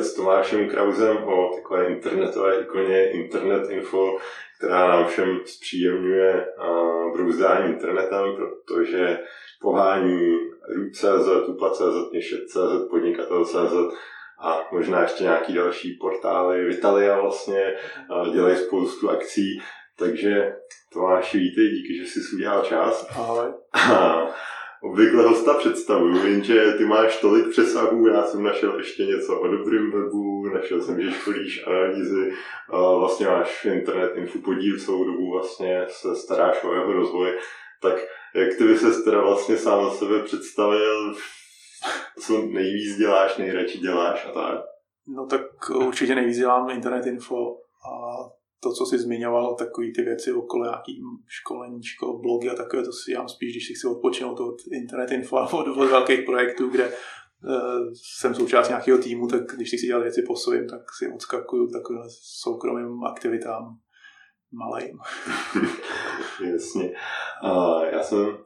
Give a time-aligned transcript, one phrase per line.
[0.00, 4.18] povídat s Tomášem Krauzem o takové internetové ikoně Internet Info,
[4.58, 6.46] která nám všem zpříjemňuje
[7.12, 9.18] brouzdání internetem, protože
[9.60, 10.38] pohání
[10.76, 13.94] Root.cz, Tupla.cz, Měšet.cz, Podnikatel.cz
[14.42, 16.64] a možná ještě nějaký další portály.
[16.64, 17.74] Vitalia vlastně
[18.32, 19.62] dělají spoustu akcí,
[19.98, 20.52] takže
[20.92, 23.06] Tomáši, vítej, díky, že jsi udělal čas.
[23.10, 23.46] Ahoj.
[24.82, 29.90] Obvykle hosta představuju, jenže ty máš tolik přesahů, já jsem našel ještě něco o dobrým
[29.90, 32.32] webu, našel jsem, že školíš analýzy,
[32.98, 37.38] vlastně máš internet info podíl celou dobu, vlastně se staráš o jeho rozvoj,
[37.82, 37.94] tak
[38.34, 41.14] jak ty by se teda vlastně sám za sebe představil,
[42.18, 44.60] co nejvíc děláš, nejradši děláš a tak?
[45.06, 47.56] No tak určitě nejvíc dělám internet info
[47.90, 47.90] a
[48.60, 53.10] to, co jsi zmiňoval, takové ty věci okolo nějaký školeníčko, blogy a takové, to si
[53.10, 56.94] dělám spíš, když si chci odpočinout od internet info od, od velkých projektů, kde uh,
[57.94, 61.72] jsem součást nějakého týmu, tak když si dělat věci po svým, tak si odskakuju k
[61.72, 63.78] takovým soukromým aktivitám
[64.52, 64.98] malým.
[66.52, 66.92] Jasně.
[67.44, 68.36] Uh, já jsem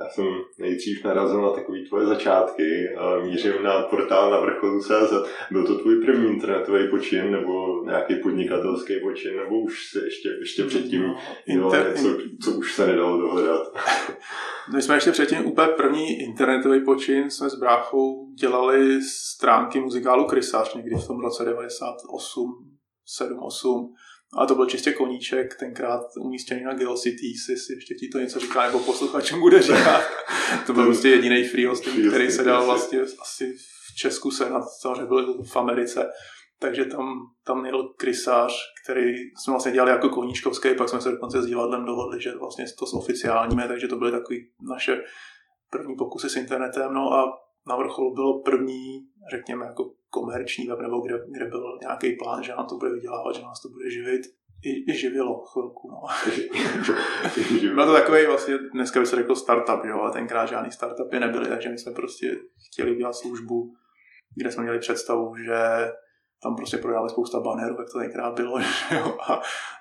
[0.00, 0.24] já jsem
[0.58, 2.88] nejdřív narazil na takové tvoje začátky.
[3.22, 5.12] Mířím na portál na vrcholu CZ.
[5.50, 10.64] Byl to tvůj první internetový počin nebo nějaký podnikatelský počin, nebo už se ještě, ještě
[10.64, 11.16] předtím no,
[11.46, 11.96] dělal Inter...
[11.96, 13.62] něco, co už se nedalo dohledat?
[14.74, 20.74] My jsme ještě předtím úplně první internetový počin jsme s bráchou dělali stránky muzikálu Krysář
[20.74, 22.70] někdy v tom roce 98,
[23.06, 23.94] 7, 8
[24.32, 28.66] ale to byl čistě koníček, tenkrát umístěný na Geocity, si ještě ti to něco říká,
[28.66, 30.02] nebo posluchačům bude říkat.
[30.66, 33.54] to byl prostě jediný free hosting, který se dal vlastně asi
[33.92, 36.10] v Česku se na samozřejmě byl v Americe.
[36.58, 37.06] Takže tam,
[37.44, 38.52] tam měl krysář,
[38.84, 42.64] který jsme vlastně dělali jako koníčkovský, pak jsme se dokonce s divadlem dohodli, že vlastně
[42.78, 44.36] to oficiálními, takže to byly takové
[44.70, 45.02] naše
[45.70, 46.94] první pokusy s internetem.
[46.94, 47.24] No a
[47.66, 52.52] na vrcholu bylo první, řekněme, jako komerční web, nebo kde, kde byl nějaký plán, že
[52.52, 54.22] nám to bude vydělávat, že nás to bude živit.
[54.64, 56.00] I, i živilo chvilku, no.
[57.74, 61.48] Byl to takový vlastně, dneska by se řekl startup, jo, ale tenkrát žádný startupy nebyly,
[61.48, 63.74] takže my jsme prostě chtěli udělat službu,
[64.36, 65.56] kde jsme měli představu, že
[66.42, 69.40] tam prostě prodávali spousta banerů, jak to tenkrát bylo, že jo, a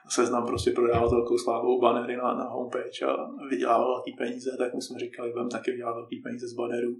[0.09, 3.16] seznam prostě prodával velkou slávou banery na, na homepage a
[3.50, 6.95] vydělával velký peníze, tak my jsme říkali, budeme taky vydělat velký peníze z banerů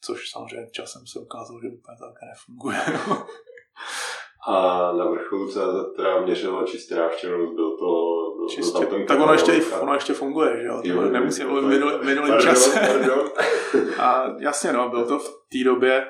[0.00, 2.80] což samozřejmě časem se ukázalo, že úplně tak nefunguje.
[4.46, 5.60] A na vrcholu se
[5.96, 8.14] teda měřilo čistě návštěvnost, byl to...
[8.36, 10.80] Byl čistě, to tam tak ono ještě, ono ještě funguje, že jo?
[10.84, 12.76] jo nemusím mluvit minulý, minulý čas.
[13.98, 16.06] a jasně, no, bylo to v té době,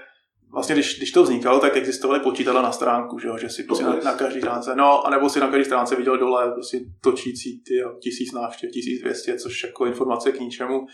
[0.52, 3.38] vlastně když, když to vznikalo, tak existovaly počítadla na stránku, že, jo?
[3.38, 6.52] že si prostě na, na každé stránce, no, anebo si na každé stránce viděl dole
[6.52, 10.86] prostě točící ty tisíc návštěv, 1200, což jako informace k ničemu.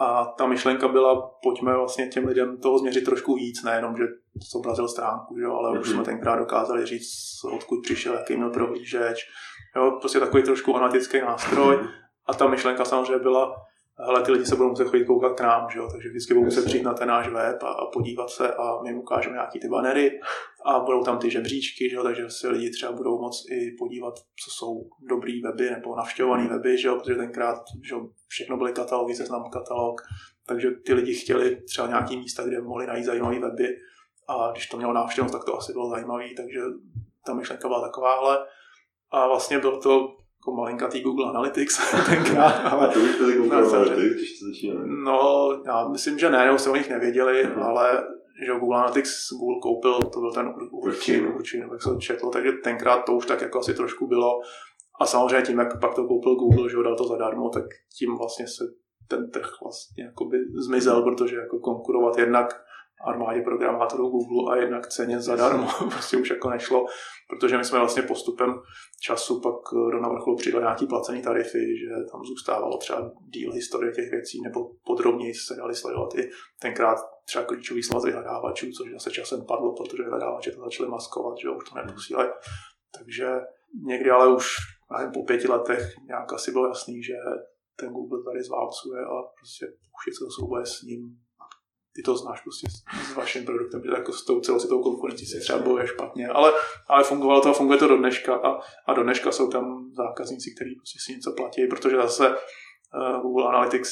[0.00, 4.04] A ta myšlenka byla, pojďme vlastně těm lidem toho změřit trošku víc, nejenom, že
[4.52, 5.80] zobrazil stránku, jo, ale mm-hmm.
[5.80, 5.94] už mhm.
[5.94, 9.18] jsme tenkrát dokázali říct, odkud přišel, jaký měl prohlížeč.
[9.76, 11.76] Jo, prostě takový trošku analytický nástroj.
[11.76, 11.88] Mm-hmm.
[12.26, 13.54] A ta myšlenka samozřejmě byla,
[14.04, 15.88] hele, ty lidi se budou muset chodit koukat k nám, že jo?
[15.92, 18.88] takže vždycky budou muset přijít na ten náš web a, a podívat se a my
[18.88, 20.20] jim ukážeme nějaký ty banery
[20.64, 22.02] a budou tam ty žebříčky, že jo?
[22.02, 26.78] takže se lidi třeba budou moct i podívat, co jsou dobrý weby nebo navštěvované weby,
[26.78, 26.96] že jo?
[26.96, 30.00] protože tenkrát že jo, všechno byly katalogy, seznam katalog,
[30.46, 33.76] takže ty lidi chtěli třeba nějaký místa, kde mohli najít zajímavé weby
[34.28, 36.60] a když to mělo návštěvnost, tak to asi bylo zajímavé, takže
[37.26, 38.38] ta myšlenka byla takováhle.
[39.10, 42.72] A vlastně byl to jako malinkatý Google Analytics tenkrát.
[42.72, 44.78] Ale, to už Google Analytics, když to?
[45.04, 47.64] No, já myslím, že ne, nebo se o nich nevěděli, mm-hmm.
[47.64, 48.04] ale
[48.46, 53.04] že Google Analytics Google koupil, to byl ten určin, určin, jak se četlo, takže tenkrát
[53.04, 54.40] to už tak jako asi trošku bylo.
[55.00, 57.64] A samozřejmě tím, jak pak to koupil Google, že ho dal to zadarmo, tak
[57.98, 58.64] tím vlastně se
[59.08, 60.38] ten trh vlastně jakoby
[60.68, 62.62] zmizel, protože jako konkurovat jednak
[63.06, 65.68] armádě programátorů Google a jednak ceně zadarmo.
[65.78, 66.86] prostě už jako nešlo,
[67.28, 68.54] protože my jsme vlastně postupem
[69.02, 69.54] času pak
[69.92, 74.70] do navrcholu přidali nějaký placený tarify, že tam zůstávalo třeba díl historie těch věcí, nebo
[74.84, 76.30] podrobněji se dali sledovat i
[76.60, 81.50] tenkrát třeba klíčový slova vyhledávačů, což zase časem padlo, protože vyhledávače to začaly maskovat, že
[81.50, 82.28] už to neposílají.
[82.98, 83.26] Takže
[83.86, 84.46] někdy ale už
[84.98, 87.14] nevím, po pěti letech nějak asi bylo jasný, že
[87.76, 91.00] ten Google tady zválcuje a prostě už je to souboje s ním
[91.98, 95.58] ty to znáš prostě s vaším produktem, že jako s tou celou konkurencí se třeba
[95.58, 96.52] bojuje špatně, ale,
[96.88, 100.54] ale fungovalo to a funguje to do dneška a, a do dneška jsou tam zákazníci,
[100.54, 103.90] kteří prostě si něco platí, protože zase uh, Google Analytics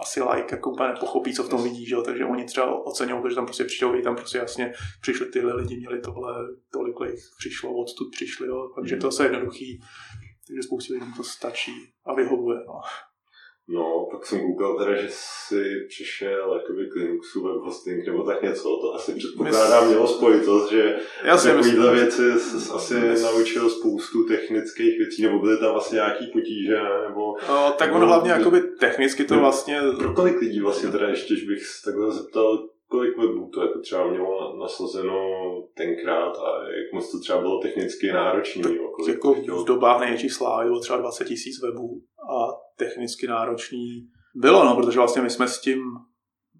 [0.00, 1.96] asi like jako úplně nepochopí, co v tom vidí, že?
[2.04, 6.00] takže oni třeba oceňují, že tam prostě přijdou, tam prostě jasně přišli tyhle lidi, měli
[6.00, 6.34] tohle,
[6.72, 8.72] tolik jich přišlo, odtud přišli, jo?
[8.74, 9.80] takže to je jednoduchý,
[10.46, 12.58] takže spoustě lidem to stačí a vyhovuje.
[12.66, 12.80] No.
[13.68, 18.42] No, pak jsem koukal teda, že si přišel jakoby k Linuxu web hosting nebo tak
[18.42, 20.96] něco, to asi předpokládám mělo spojitost, že
[21.42, 23.22] takovýhle věci jsi asi myslím.
[23.22, 26.78] naučil spoustu technických věcí, nebo byly tam vlastně nějaký potíže,
[27.08, 27.34] nebo...
[27.48, 29.80] No, tak ono hlavně jakoby technicky to vlastně...
[29.98, 34.10] Pro kolik lidí vlastně teda ještě, bych se takhle zeptal, kolik webů to jako třeba
[34.10, 35.18] mělo nasazeno
[35.74, 38.70] tenkrát a jak moc to třeba bylo technicky náročné?
[39.08, 42.02] Jako v dobách největší slávy bylo třeba 20 tisíc webů
[42.36, 42.38] a
[42.76, 45.80] technicky náročný bylo, no, protože vlastně my jsme s tím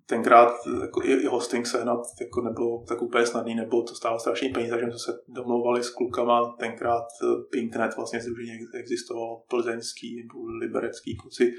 [0.06, 0.52] tenkrát
[0.82, 4.70] jako i, i hosting sehnat jako nebylo tak úplně snadný, nebo to stálo strašný peníze,
[4.70, 11.16] takže jsme se domlouvali s klukama, tenkrát eh, Pinknet vlastně združení existovalo, plzeňský nebo liberecký
[11.16, 11.52] kluci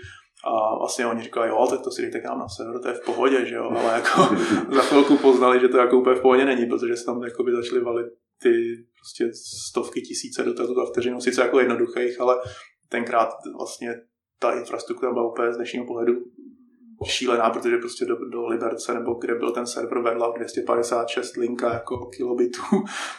[0.43, 2.93] a vlastně oni říkali, jo, tak to si dejte k nám na server, to je
[2.93, 4.35] v pohodě, že jo, ale jako
[4.75, 7.51] za chvilku poznali, že to jako úplně v pohodě není, protože se tam jako by
[7.51, 8.07] začaly valit
[8.41, 8.51] ty
[8.99, 9.31] prostě
[9.69, 12.35] stovky tisíce dotazů za vteřinu, sice jako jednoduchých, ale
[12.89, 13.95] tenkrát vlastně
[14.39, 16.13] ta infrastruktura byla úplně z dnešního pohledu
[17.05, 22.05] šílená, protože prostě do, do Liberce, nebo kde byl ten server, vedla 256 linka jako
[22.05, 22.61] kilobitů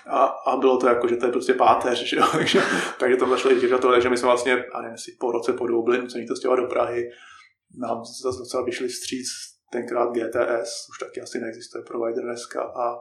[0.07, 2.27] a, a bylo to jako, že to je prostě páteř, že jo?
[2.33, 2.61] takže,
[2.99, 5.67] takže tam začali těžat to, takže my jsme vlastně, a nevím, si po roce po
[5.67, 7.11] dvou byli nuceni to stěhovat do Prahy,
[7.79, 9.27] nám zase docela vyšli stříc
[9.73, 12.97] tenkrát GTS, už taky asi neexistuje provider dneska a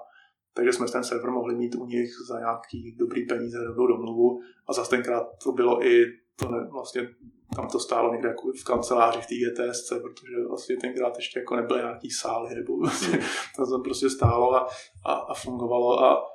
[0.55, 4.73] takže jsme ten server mohli mít u nich za nějaký dobrý peníze, dobrou domluvu a
[4.73, 6.05] zase tenkrát to bylo i
[6.39, 7.09] to ne, vlastně
[7.55, 11.55] tam to stálo někde jako v kanceláři v té GTSC, protože vlastně tenkrát ještě jako
[11.55, 13.19] nebyly nějaký sály, nebo vlastně,
[13.55, 14.67] to tam prostě stálo a,
[15.05, 16.25] a, a fungovalo a,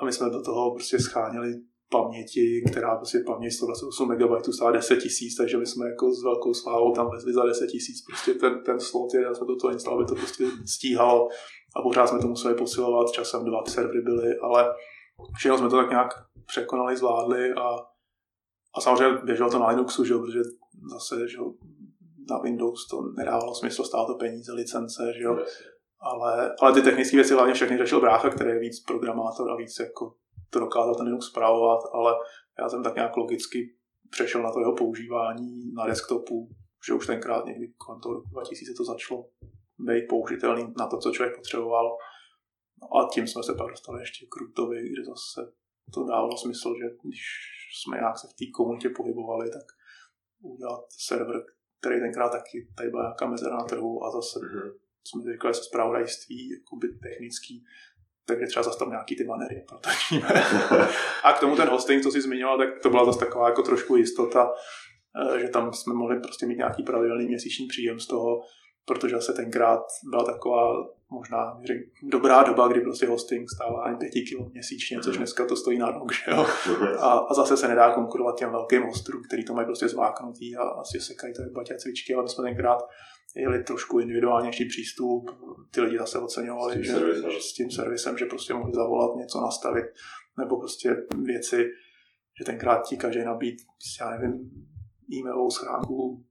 [0.00, 1.54] a my jsme do toho prostě scháněli
[1.90, 6.54] paměti, která prostě paměť 128 MB stála 10 tisíc, takže my jsme jako s velkou
[6.54, 8.04] slávou tam vezli za 10 tisíc.
[8.06, 11.28] Prostě ten, ten slot, já jsme do toho instalovali, to prostě stíhalo
[11.76, 14.74] a pořád jsme to museli posilovat, časem dva servery byly, ale
[15.36, 16.08] všechno jsme to tak nějak
[16.46, 17.93] překonali, zvládli a
[18.76, 20.40] a samozřejmě běželo to na Linuxu, že jo, protože
[20.92, 21.52] zase že jo,
[22.30, 25.38] na Windows to nedávalo smysl, stálo to peníze, licence, že jo.
[26.00, 29.78] Ale, ale ty technické věci hlavně všechny řešil brácha, který je víc programátor a víc
[29.80, 30.14] jako
[30.50, 32.12] to dokázal ten Linux zpravovat, ale
[32.58, 33.74] já jsem tak nějak logicky
[34.10, 36.48] přešel na to jeho používání na desktopu,
[36.86, 39.28] že už tenkrát někdy kolem toho 2000 to začalo
[39.78, 41.96] být použitelný na to, co člověk potřeboval.
[42.82, 45.52] No a tím jsme se pak dostali ještě k Rootovi, kde zase
[45.94, 47.20] to dávalo smysl, že když
[47.80, 49.62] jsme nějak se v té komunitě pohybovali, tak
[50.42, 51.42] udělat server,
[51.80, 54.72] který tenkrát taky tady byla nějaká mezera na trhu a zase mm-hmm.
[55.08, 57.64] jsme říkali se zpravodajství, jakoby technický,
[58.24, 60.28] takže třeba zase tam nějaký ty banery protočíme.
[61.24, 63.96] a k tomu ten hosting, co jsi zmiňoval, tak to byla zase taková jako trošku
[63.96, 64.52] jistota,
[65.34, 68.40] eh, že tam jsme mohli prostě mít nějaký pravidelný měsíční příjem z toho,
[68.84, 74.22] protože se tenkrát byla taková možná řek, dobrá doba, kdy prostě hosting stál ani pěti
[74.22, 76.46] kilo měsíčně, což dneska to stojí na rok, že jo?
[76.98, 80.62] A, a, zase se nedá konkurovat těm velkým hostrům, který to mají prostě zváknutý a
[80.62, 82.78] asi sekají to baťa cvičky, ale my jsme tenkrát
[83.36, 85.30] jeli trošku individuálnější přístup,
[85.70, 87.30] ty lidi zase oceňovali, s tím, že, servisem.
[87.40, 89.84] s tím servisem, že prostě mohli zavolat, něco nastavit,
[90.38, 91.70] nebo prostě věci,
[92.38, 93.56] že tenkrát ti každý nabít,
[94.00, 94.50] já nevím,
[95.12, 96.24] e-mailovou schránku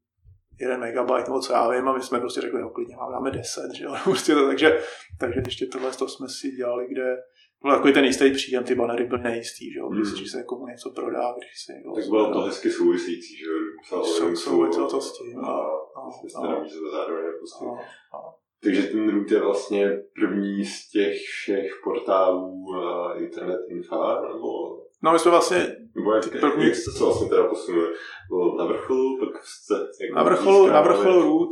[0.63, 3.31] 1 megabyte nebo co já vím, a my jsme prostě řekli, no klidně mám, dáme
[3.31, 4.79] 10, že jo, prostě to, takže,
[5.19, 7.17] takže ještě tohle to jsme si dělali, kde
[7.61, 10.25] byl takový ten jistý příjem, ty banery byly nejistý, že jo, když mm.
[10.25, 11.91] se jako něco prodá, když se někdo...
[11.95, 13.45] Tak bylo to hezky souvisící, že
[13.91, 14.03] jo,
[14.35, 17.65] souviselo to s tím, a, a, a, zároveň prostě.
[18.63, 23.95] Takže ten root je vlastně první z těch všech portálů uh, Internet Info,
[24.27, 25.75] nebo No my jsme vlastně...
[25.95, 26.65] Nebo jak, první...
[26.65, 27.87] jak jste se vlastně teda posunuli?
[28.57, 29.73] Na vrcholu, pak jste...
[29.73, 31.49] Jako na vrcholu, na vrcholu Root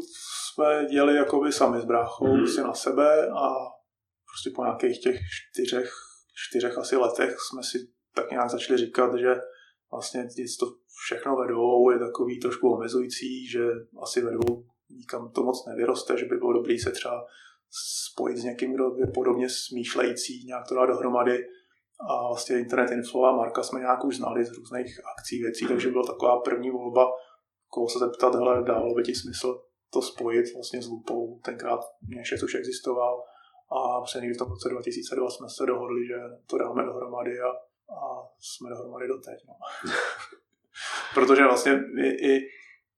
[0.53, 2.55] jsme dělali jakoby sami s bráchou mm-hmm.
[2.55, 3.47] si na sebe a
[4.25, 5.91] prostě po nějakých těch čtyřech,
[6.47, 7.77] čtyřech asi letech jsme si
[8.15, 9.35] tak nějak začali říkat, že
[9.91, 10.27] vlastně
[10.59, 10.65] to
[11.05, 13.65] všechno vedou je takový trošku omezující, že
[14.01, 17.25] asi vedou nikam to moc nevyroste, že by bylo dobré se třeba
[18.11, 21.45] spojit s někým, kdo je podobně smýšlející, nějak to dát dohromady
[22.09, 25.89] a vlastně Internet Info a Marka jsme nějak už znali z různých akcí, věcí, takže
[25.89, 27.11] byla taková první volba,
[27.67, 29.61] koho se zeptat, hele, dávalo by ti smysl
[29.93, 33.23] to spojit vlastně s Lupou, tenkrát Měšec už existoval
[33.71, 36.15] a před někdy v tom roce 2002 jsme se dohodli, že
[36.47, 37.49] to dáme dohromady a,
[37.95, 39.39] a jsme dohromady doteď.
[39.47, 39.53] No.
[41.13, 42.47] Protože vlastně i, i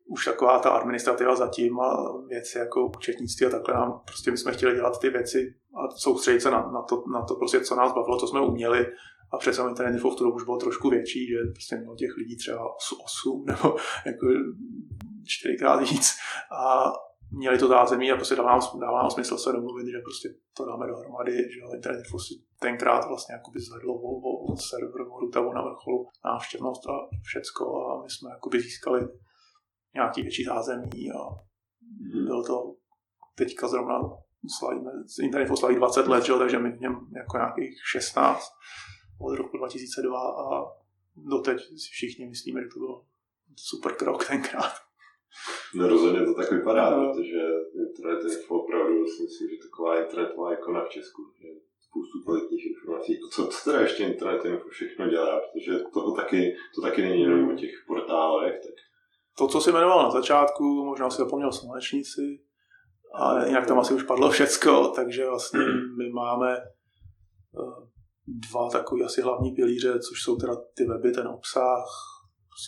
[0.06, 4.52] už taková ta administrativa zatím a věci jako účetnictví a takhle nám, prostě my jsme
[4.52, 7.94] chtěli dělat ty věci a soustředit se na, na, to, na to prostě, co nás
[7.94, 8.88] bavilo, co jsme uměli.
[9.34, 12.18] A přece internet info v tu dobu už bylo trošku větší, že prostě mělo těch
[12.18, 12.70] lidí třeba
[13.06, 14.26] 8 nebo jako
[15.26, 16.12] čtyřikrát víc.
[16.60, 16.92] A
[17.32, 20.66] měli to zázemí a prostě dává nám, dává nám smysl se domluvit, že prostě to
[20.66, 25.62] dáme dohromady, že internet info si tenkrát vlastně jakoby zvedlo o, o server, o na
[25.62, 26.94] vrcholu návštěvnost a
[27.24, 27.88] všecko.
[27.88, 29.08] A my jsme jakoby získali
[29.94, 31.20] nějaký větší zázemí a
[31.82, 32.26] mm.
[32.26, 32.76] byl to
[33.36, 34.00] teďka zrovna
[34.60, 36.34] slavíme, internet slaví 20 let, že?
[36.34, 38.52] takže my v něm jako nějakých 16
[39.22, 40.66] od roku 2002 a
[41.16, 43.02] doteď si všichni myslíme, že to byl
[43.56, 44.74] super krok tenkrát.
[45.76, 47.14] No rozhodně to tak vypadá, no.
[47.14, 47.42] protože
[47.88, 51.22] internet je opravdu, si myslím, že taková internetová ikona v Česku.
[51.42, 51.48] Že
[51.94, 53.20] spoustu kvalitních informací.
[53.32, 57.50] Co, co teda ještě internet info všechno dělá, protože to taky, to taky není jenom
[57.50, 58.54] o těch portálech.
[58.54, 58.76] Tak...
[59.38, 62.40] To, co jsi jmenoval na začátku, možná si zapomněl slunečníci,
[63.14, 65.60] ale jinak tam asi už padlo všecko, takže vlastně
[65.98, 67.88] my máme eh,
[68.28, 71.86] dva takové asi hlavní pilíře, což jsou teda ty weby, ten obsah,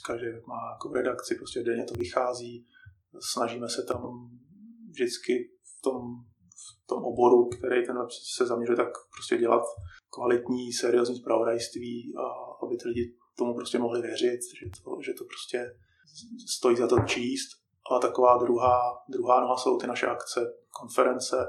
[0.06, 2.68] každý má jako redakci, prostě denně to vychází,
[3.20, 4.30] snažíme se tam
[4.90, 6.02] vždycky v tom,
[6.84, 9.64] v tom oboru, který ten web se zaměřuje, tak prostě dělat
[10.14, 12.26] kvalitní, seriózní zpravodajství a
[12.66, 15.76] aby ty lidi tomu prostě mohli věřit, že to, že to prostě
[16.48, 17.50] stojí za to číst.
[17.92, 21.46] A taková druhá, druhá noha jsou ty naše akce, konference,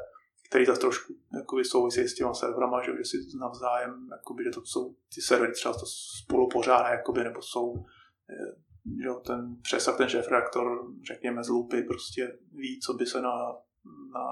[0.49, 4.61] který tak trošku jakoby, souvisí s těma serverama, že, že si navzájem, jakoby, že to
[4.65, 5.87] jsou ty servery třeba to
[6.23, 7.75] spolu pořádá, jakoby, nebo jsou
[8.31, 13.23] eh, že ten přesah, ten šéf reaktor, řekněme z lupy, prostě ví, co by se
[13.23, 13.33] na,
[14.15, 14.25] na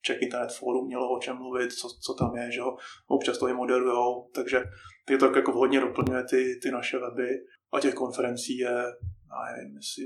[0.00, 2.76] Czech Internet Forum mělo o čem mluvit, co, co tam je, že ho
[3.06, 4.64] občas to i moderujou, takže
[5.04, 7.28] ty to jako hodně doplňuje ty, ty naše weby
[7.72, 8.84] a těch konferencí je,
[9.30, 10.04] nevím, jestli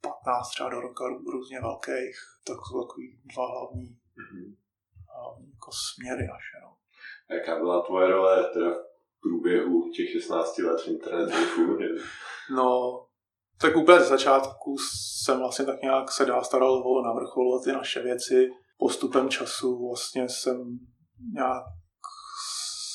[0.00, 4.56] 15 třeba do roka různě velkých, tak jsou takový dva hlavní, mm-hmm.
[5.14, 6.56] hlavní jako směry naše.
[6.62, 6.76] No.
[7.36, 11.78] Jaká byla tvoje role teda v průběhu těch 16 let v internetu?
[12.54, 13.02] no,
[13.60, 14.76] tak úplně z začátku
[15.18, 18.50] jsem vlastně tak nějak se dá staral o navrchol ty naše věci.
[18.78, 20.78] Postupem času vlastně jsem
[21.34, 21.62] nějak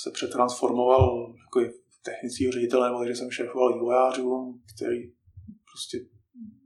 [0.03, 1.71] se přetransformoval jako
[2.03, 5.20] technický ředitel, nebo že jsem šéfoval vývojářům, který
[5.71, 5.97] prostě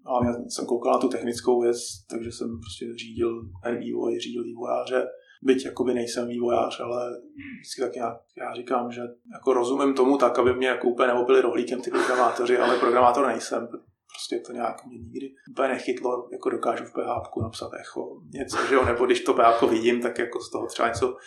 [0.06, 1.78] hlavně jsem koukal na tu technickou věc,
[2.10, 5.08] takže jsem prostě řídil vývoj, řídil vývojáře.
[5.44, 7.12] Byť jakoby nejsem vývojář, ale
[7.60, 9.02] vždycky tak nějak, já říkám, že
[9.34, 13.68] jako rozumím tomu tak, aby mě jako úplně neopili rohlíkem ty programátoři, ale programátor nejsem.
[14.14, 18.76] Prostě to nějak mě nikdy úplně nechytlo, jako dokážu v PHP napsat echo, něco, že
[18.76, 21.18] jo, nebo když to PHP vidím, tak jako z toho třeba něco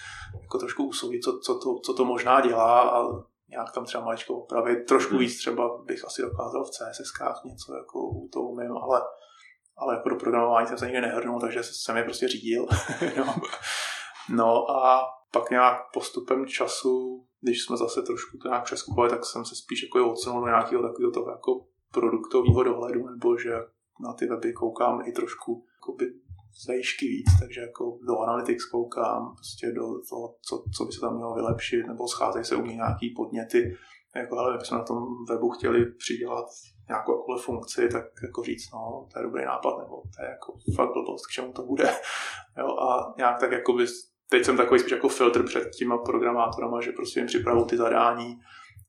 [0.42, 3.02] jako trošku usoudit, co, co, to, co to možná dělá a
[3.48, 4.86] nějak tam třeba maličko opravit.
[4.88, 5.20] Trošku hmm.
[5.20, 7.12] víc třeba bych asi dokázal v CSS
[7.44, 7.98] něco jako
[8.32, 9.02] to umím, ale,
[9.76, 12.66] ale jako do programování jsem se nikdy nehrnul, takže jsem je prostě řídil.
[13.16, 13.34] no.
[14.30, 19.44] no a pak nějak postupem času, když jsme zase trošku to nějak přeskupovali, tak jsem
[19.44, 23.52] se spíš jako odsunul do nějakého takového toho jako produktového dohledu, nebo že
[24.00, 26.27] na ty weby koukám i trošku jakoby z
[26.68, 31.16] výšky víc, takže jako do Analytics koukám, prostě do toho, co, co by se tam
[31.16, 33.76] mělo vylepšit, nebo scházejí se u mě nějaký podněty,
[34.16, 34.98] jako ale jsme na tom
[35.28, 36.46] webu chtěli přidělat
[36.88, 40.52] nějakou jakoukoliv funkci, tak jako říct, no, to je dobrý nápad, nebo to je jako
[40.76, 41.84] fakt blbost, k čemu to bude.
[42.58, 43.86] Jo, a nějak tak jako by,
[44.30, 48.38] teď jsem takový spíš jako filtr před těma programátorama, že prostě jim připravu ty zadání,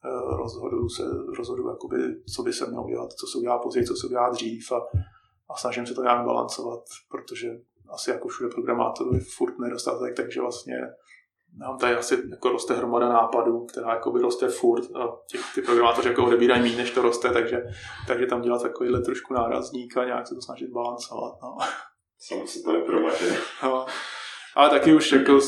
[0.05, 1.03] eh, rozhoduju se,
[1.37, 1.97] rozhoduju, jakoby,
[2.35, 4.79] co by se mělo dělat, co se udělá později, co se udělá dřív a
[5.49, 6.79] a snažím se to nějak balancovat,
[7.11, 7.47] protože
[7.89, 10.75] asi jako všude programátorů je furt nedostatek, takže vlastně
[11.57, 15.61] nám tady asi jako roste hromada nápadů, která jako by roste furt a těch, ty
[15.61, 17.63] programátoři jako odebírají méně, než to roste, takže,
[18.07, 21.33] takže tam dělat takovýhle trošku nárazník a nějak se to snažit balancovat.
[21.43, 21.57] No.
[22.19, 23.37] Sam se to nepromaže.
[23.63, 23.85] No.
[24.55, 25.39] Ale taky už jako,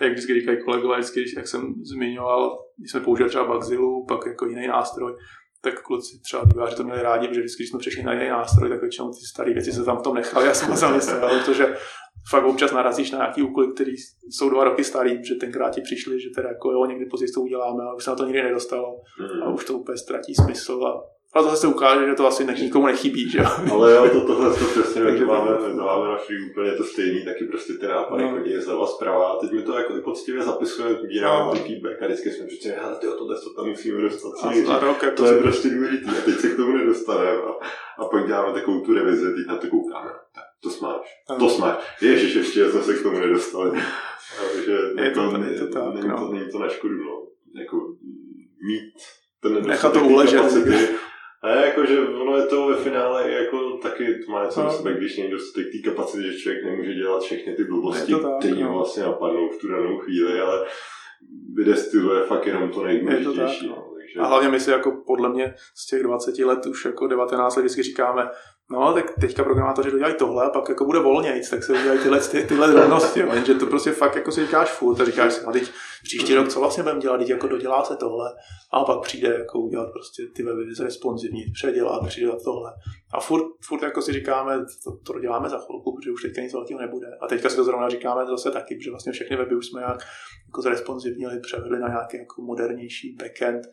[0.00, 4.46] jak vždycky říkají kolegové, vždycky, jak jsem zmiňoval, když jsme použili třeba Bugzilla, pak jako
[4.46, 5.14] jiný nástroj,
[5.64, 8.68] tak kluci třeba výváři to měli rádi, že vždycky, když jsme přešli na jiný nástroj,
[8.68, 10.46] tak většinou ty staré věci se tam v tom nechali.
[10.46, 11.76] Já jsem zamyslel, protože
[12.30, 13.92] fakt občas narazíš na nějaký úkoly, které
[14.30, 17.40] jsou dva roky starý, že tenkrát ti přišli, že teda jako jo, někdy později to
[17.40, 19.00] uděláme, ale už se na to nikdy nedostalo
[19.44, 21.02] a už to úplně ztratí smysl a
[21.34, 23.38] a zase se ukáže, že to asi nikomu nechybí, že
[23.72, 27.72] Ale jo, to, tohle to přesně, takže máme, máme naši úplně to stejný, taky prostě
[27.72, 28.30] ty nápady no.
[28.30, 29.32] chodí zleva zprava.
[29.32, 31.54] A teď mi to jako i poctivě zapisujeme, sbíráme no.
[31.54, 34.32] feedback a vždycky jsme přece, hele, tyjo, tohle to tam musíme dostat.
[34.42, 37.30] A, a rok, jako to je prostě důležitý a teď se k tomu nedostaneme.
[37.30, 37.52] A,
[37.98, 40.10] a pak děláme takovou tu revizi, teď na to koukáme.
[40.34, 41.00] Tak, to smáš,
[41.38, 41.96] to smáš.
[42.00, 43.80] Ježiš, ještě jsme se k tomu nedostali.
[44.52, 44.72] Takže
[45.02, 46.16] je to, to, je to tak, není, no.
[46.18, 47.26] to, není to na škodu, no.
[47.60, 47.76] Jako
[48.66, 48.94] mít
[49.42, 50.42] ten Nechat to uležet.
[51.42, 54.70] A jakože ono je to ve finále jako taky to má něco no.
[54.70, 58.72] sebe, když někdo dostatek té kapacity, že člověk nemůže dělat všechny ty blbosti, které no.
[58.72, 60.66] vlastně napadnou v tu danou chvíli, ale
[61.54, 63.68] vydestiluje fakt jenom to nejdůležitější.
[63.68, 64.20] No, takže...
[64.20, 67.62] A hlavně my si jako podle mě z těch 20 let už jako 19 let
[67.62, 68.28] vždycky říkáme,
[68.72, 72.20] No, tak teďka programátoři dodělají tohle a pak jako bude volnějc, tak se udělají tyhle,
[72.20, 75.52] ty, tyhle drobnosti, jenže to prostě fakt jako si říkáš furt a říkáš si, a
[75.52, 75.70] teď
[76.02, 78.30] příští rok co vlastně budeme dělat, teď jako dodělá se tohle
[78.72, 82.72] a pak přijde jako udělat prostě ty weby responsivní, předělat, přidělat tohle.
[83.14, 86.52] A furt, furt jako si říkáme, to, to děláme za chvilku, protože už teďka nic
[86.52, 87.06] velkého nebude.
[87.20, 89.98] A teďka si to zrovna říkáme zase taky, protože vlastně všechny weby už jsme nějak
[90.46, 93.66] jako zresponsivnili, převedli na nějaký jako modernější backend,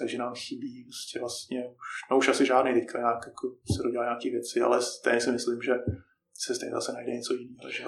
[0.00, 4.04] takže nám chybí prostě vlastně už, no už asi žádný teďka nějak jako se dodělá
[4.04, 5.72] nějaké věci, ale stejně si myslím, že
[6.34, 7.84] se stejně zase najde něco jiného, že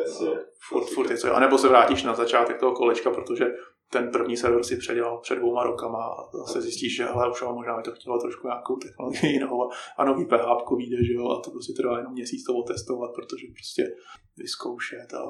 [0.00, 0.28] Jasně.
[0.68, 3.44] Furt, furt něco, a nebo se vrátíš na začátek toho kolečka, protože
[3.90, 7.76] ten první server si předělal před dvouma rokama a zase zjistíš, že hele, už možná
[7.76, 11.40] mi to chtělo trošku nějakou technologii jinou a, a nový PHP vyjde, že jo, a
[11.40, 13.82] to prostě trvá jenom měsíc to otestovat, protože prostě
[14.36, 15.22] vyzkoušet a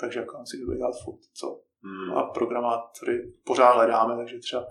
[0.00, 1.60] takže jako si to dělat furt, co.
[1.82, 2.18] Hmm.
[2.18, 4.66] A programátory pořád hledáme, takže třeba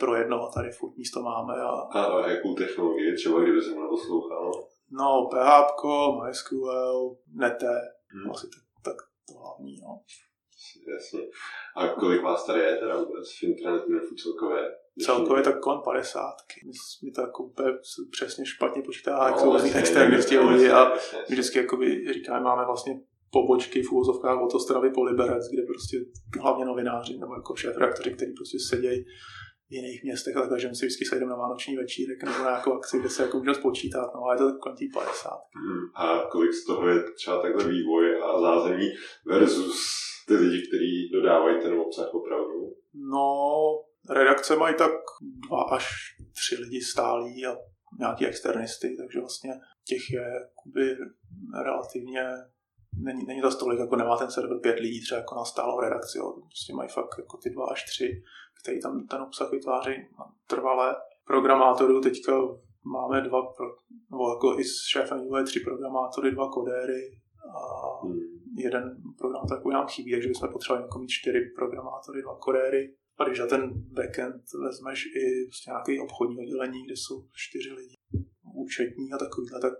[0.00, 1.54] pro jednoho tady furt místo máme.
[1.54, 4.50] A, a jakou technologii, třeba kdyby se mnou poslouchal?
[4.90, 5.82] No, PHP,
[6.24, 8.30] MySQL, Nete, hmm.
[8.30, 8.96] asi tak, tak
[9.28, 9.76] to hlavní.
[9.82, 10.00] No.
[10.94, 11.20] Jasně.
[11.76, 14.62] A kolik vás tady je teda vůbec v internetu celkově?
[15.00, 16.34] Celkově tak kolem 50.
[17.04, 17.72] Mi to jako úplně
[18.10, 20.92] přesně špatně počítá, no, jak jsou vlastně extrémisti lidi a
[21.28, 23.00] vždycky jakoby říkáme, máme vlastně
[23.30, 25.96] pobočky v úvozovkách od Ostravy po Liberec, kde prostě
[26.40, 29.04] hlavně novináři nebo jako šéf kteří prostě sedějí
[29.68, 32.98] v jiných městech, ale takže si vždycky sejdeme na vánoční večírek nebo na nějakou akci,
[33.00, 35.30] kde se jako můžeme spočítat, no a je to tak kolem 50.
[35.56, 35.84] Hmm.
[35.94, 38.88] A kolik z toho je třeba takhle vývoj a zázemí
[39.26, 39.76] versus
[40.28, 42.76] ty lidi, kteří dodávají ten obsah opravdu?
[42.94, 43.26] No,
[44.10, 45.86] redakce mají tak dva až
[46.32, 47.56] tři lidi stálí a
[47.98, 49.50] nějaký externisty, takže vlastně
[49.84, 50.96] těch je jakoby
[51.64, 52.24] relativně
[53.02, 56.18] není, není to stolik, jako nemá ten server pět lidí třeba jako na stálou redakci,
[56.18, 56.32] jo.
[56.32, 58.22] prostě mají fakt jako ty dva až tři,
[58.64, 59.90] který tam ten obsah vytváří
[60.46, 60.96] trvalé.
[61.26, 62.32] Programátorů teďka
[62.84, 63.66] máme dva, pro,
[64.10, 67.02] nebo jako i s šéfem UI tři programátory, dva kodéry
[67.56, 67.60] a
[68.02, 68.18] hmm.
[68.56, 72.94] jeden programátor takový nám chybí, takže bychom potřebovali jako mít čtyři programátory, dva kodéry.
[73.18, 77.94] A když na ten backend vezmeš i prostě nějaké obchodní oddělení, kde jsou čtyři lidi,
[78.54, 79.74] účetní a takovýhle, tak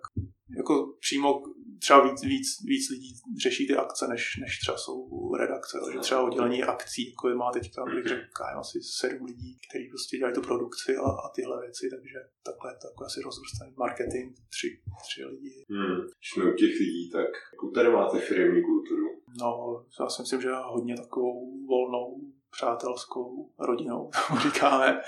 [0.57, 1.43] jako přímo
[1.79, 5.79] třeba víc, víc, víc lidí řeší ty akce, než, než třeba jsou redakce.
[5.93, 10.17] Že třeba oddělení akcí, jako je má teďka, bych řekl, asi sedm lidí, kteří prostě
[10.17, 14.29] dělají tu produkci a, a tyhle věci, takže takhle je to jako asi rozrůstaný marketing,
[14.55, 14.69] tři,
[15.03, 15.65] tři lidi.
[15.71, 16.01] Hmm.
[16.27, 19.07] Jsme u těch lidí, tak jakou tady máte firmní kulturu?
[19.41, 19.51] No,
[20.01, 22.21] já si myslím, že hodně takovou volnou
[22.57, 24.11] přátelskou rodinou,
[24.43, 25.01] říkáme.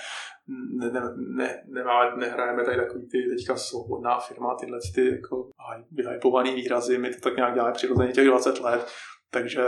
[0.78, 5.50] Ne, ne, ne, nemáme, nehrajeme tady takový ty teďka svobodná firma, tyhle ty jako
[5.92, 8.86] vyhypovaný výrazy, my to tak nějak děláme přirozeně těch 20 let,
[9.30, 9.62] takže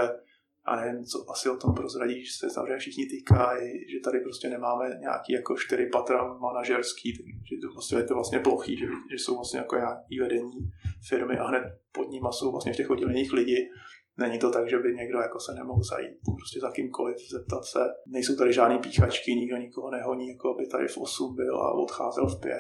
[0.68, 4.84] a nevím, co asi o tom prozradíš, se samozřejmě všichni týkají, že tady prostě nemáme
[5.00, 7.12] nějaký jako čtyři patra manažerský,
[7.50, 10.70] že to vlastně je to vlastně plochý, že, že jsou vlastně jako nějaký vedení
[11.08, 11.62] firmy a hned
[11.92, 13.70] pod nimi jsou vlastně v těch odděleních lidi
[14.18, 17.80] Není to tak, že by někdo jako se nemohl zajít prostě za kýmkoliv, zeptat se.
[18.06, 22.26] Nejsou tady žádný píchačky, nikdo nikoho nehoní, jako by tady v 8 byl a odcházel
[22.26, 22.56] v 5.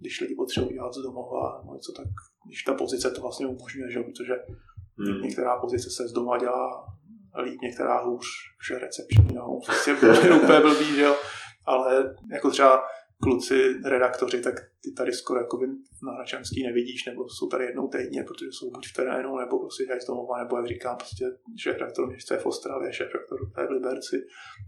[0.00, 2.06] Když lidi potřebují dělat z domova nebo něco, tak
[2.46, 4.00] když ta pozice to vlastně umožňuje, že?
[4.00, 4.34] protože
[4.98, 5.22] hmm.
[5.22, 6.86] některá pozice se z doma dělá
[7.42, 8.26] líp, některá hůř,
[8.68, 9.92] že recepční, no, prostě
[10.42, 11.16] úplně blbý, že jo?
[11.66, 12.82] ale jako třeba
[13.22, 15.58] kluci, redaktoři, tak ty tady skoro jako
[16.06, 19.84] na Hračanský nevidíš, nebo jsou tady jednou týdně, protože jsou buď v terénu, nebo prostě
[19.84, 21.24] dělají z domova, nebo jak říkám, prostě
[21.58, 24.16] šéf redaktor města je v Ostravě, šéf redaktor je v Liberci,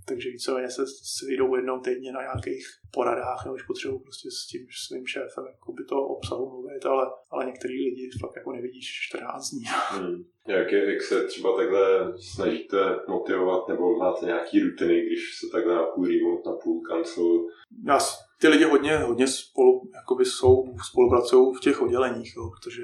[0.09, 0.83] takže víceméně se
[1.27, 5.73] vyjdou jednou týdně na nějakých poradách, nebo už potřebují prostě s tím svým šéfem jako
[5.73, 9.65] by to obsahu mluvit, ale, ale některý lidi fakt jako nevidíš 14 dní.
[9.91, 10.25] Hmm.
[10.49, 12.77] Jak, je, jak se třeba takhle snažíte
[13.09, 17.47] motivovat, nebo máte nějaký rutiny, když se takhle na půl remote, na půl cancel?
[17.87, 17.99] Já
[18.41, 22.83] ty lidi hodně, hodně spolu, jakoby jsou, spolupracují v těch odděleních, jo, protože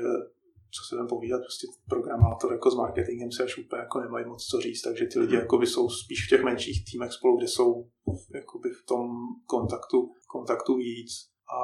[0.76, 4.46] co se tam povídat, prostě programátor jako s marketingem se až úplně jako nemají moc
[4.46, 5.42] co říct, takže ty lidi mhm.
[5.42, 7.88] jakoby jsou spíš v těch menších týmech spolu, kde jsou
[8.34, 9.10] jakoby v tom
[9.46, 11.10] kontaktu, kontaktu víc
[11.58, 11.60] a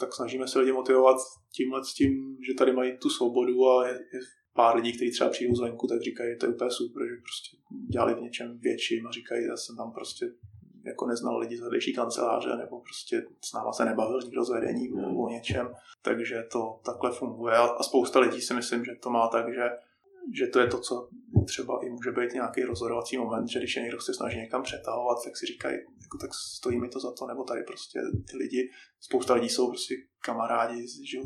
[0.00, 1.16] tak snažíme se lidi motivovat
[1.56, 4.20] tímhle s tím, že tady mají tu svobodu a je, je
[4.54, 7.56] pár lidí, kteří třeba přijdou zvenku, tak říkají, to je úplně super, že prostě
[7.92, 10.26] dělali v něčem větším a říkají, já jsem tam prostě
[10.84, 14.88] jako neznal lidi z vedlejší kanceláře, nebo prostě s náma se nebavil nikdo z vedení
[14.88, 15.16] mm.
[15.16, 19.54] o něčem, takže to takhle funguje a spousta lidí si myslím, že to má tak,
[19.54, 19.62] že
[20.34, 21.08] že to je to, co
[21.46, 25.18] třeba i může být nějaký rozhodovací moment, že když je někdo se snaží někam přetahovat,
[25.24, 28.70] tak si říkají, jako, tak stojí mi to za to, nebo tady prostě ty lidi,
[29.00, 31.18] spousta lidí jsou prostě kamarádi, že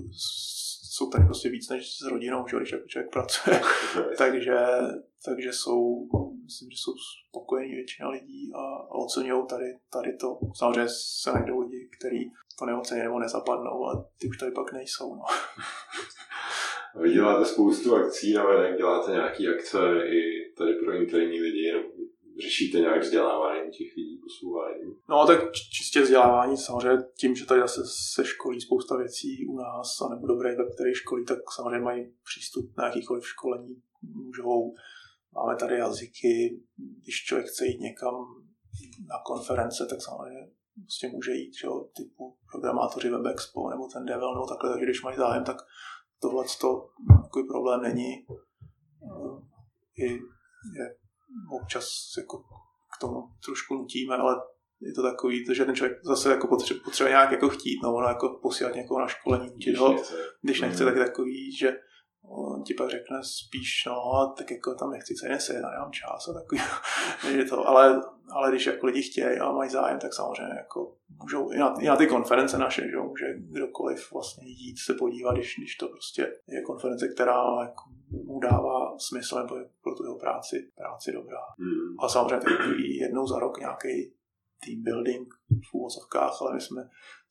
[0.95, 3.61] jsou tady prostě víc než s rodinou, že když jako člověk pracuje,
[4.19, 4.59] takže,
[5.25, 6.09] takže jsou
[6.45, 6.93] myslím, že jsou
[7.29, 10.39] spokojení většina lidí a, a oceňují tady, tady to.
[10.59, 10.89] Samozřejmě
[11.23, 15.15] se najdou lidi, kteří to neocení nebo nezapadnou a ty už tady pak nejsou.
[15.15, 15.23] No.
[17.03, 21.73] Vy děláte spoustu akcí na venek, děláte nějaké akce i tady pro interní lidi,
[22.43, 24.97] řešíte nějak vzdělávání těch lidí, posouvání?
[25.09, 27.81] No tak čistě vzdělávání, samozřejmě tím, že tady zase
[28.15, 32.13] se školí spousta věcí u nás, a nebo dobré web, který školí, tak samozřejmě mají
[32.25, 34.75] přístup na jakýkoliv školení, můžou,
[35.35, 36.61] máme tady jazyky,
[37.03, 38.15] když člověk chce jít někam
[39.09, 40.51] na konference, tak samozřejmě
[40.83, 45.03] prostě může jít, že jo, typu programátoři WebExpo nebo ten Devel nebo takhle, takže když
[45.03, 45.57] mají zájem, tak
[46.21, 46.89] tohle to
[47.23, 48.27] takový problém není.
[49.99, 50.09] I
[50.79, 50.97] je
[51.63, 52.39] občas jako
[52.97, 54.35] k tomu trošku nutíme, ale
[54.81, 58.09] je to takový, že ten člověk zase jako potřebuje, potřebuje nějak jako chtít, no, ono
[58.09, 60.89] jako posílat někoho na školení, když ho, nechce, když nechce mm.
[60.89, 61.77] tak je takový, že
[62.29, 66.29] on ti pak řekne spíš, no, tak jako tam nechci se se, já nemám čas
[66.29, 66.61] a takový,
[67.39, 71.51] je to, ale, ale když jako lidi chtějí a mají zájem, tak samozřejmě jako můžou
[71.51, 75.55] i na, i na ty konference naše, že může kdokoliv vlastně jít se podívat, když,
[75.59, 77.83] když to prostě je konference, která jako
[78.25, 81.41] mu dává smysl nebo je pro tu jeho práci, práci dobrá.
[81.59, 81.97] Hmm.
[82.01, 82.49] A samozřejmě
[82.99, 84.13] jednou za rok nějaký
[84.65, 85.35] team building
[85.71, 86.83] v úvozovkách, ale my jsme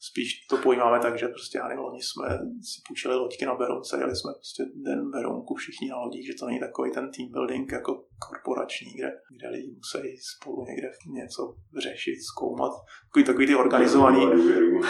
[0.10, 2.28] spíš to pojímáme tak, že prostě já nevím, loni jsme
[2.62, 6.46] si půjčili loďky na Berounce, jeli jsme prostě den Berounku všichni na lodích, že to
[6.46, 12.18] není takový ten team building jako korporační, kde, kde lidi musí spolu někde něco řešit,
[12.32, 12.72] zkoumat.
[13.08, 14.26] Takový, takový ty organizovaný,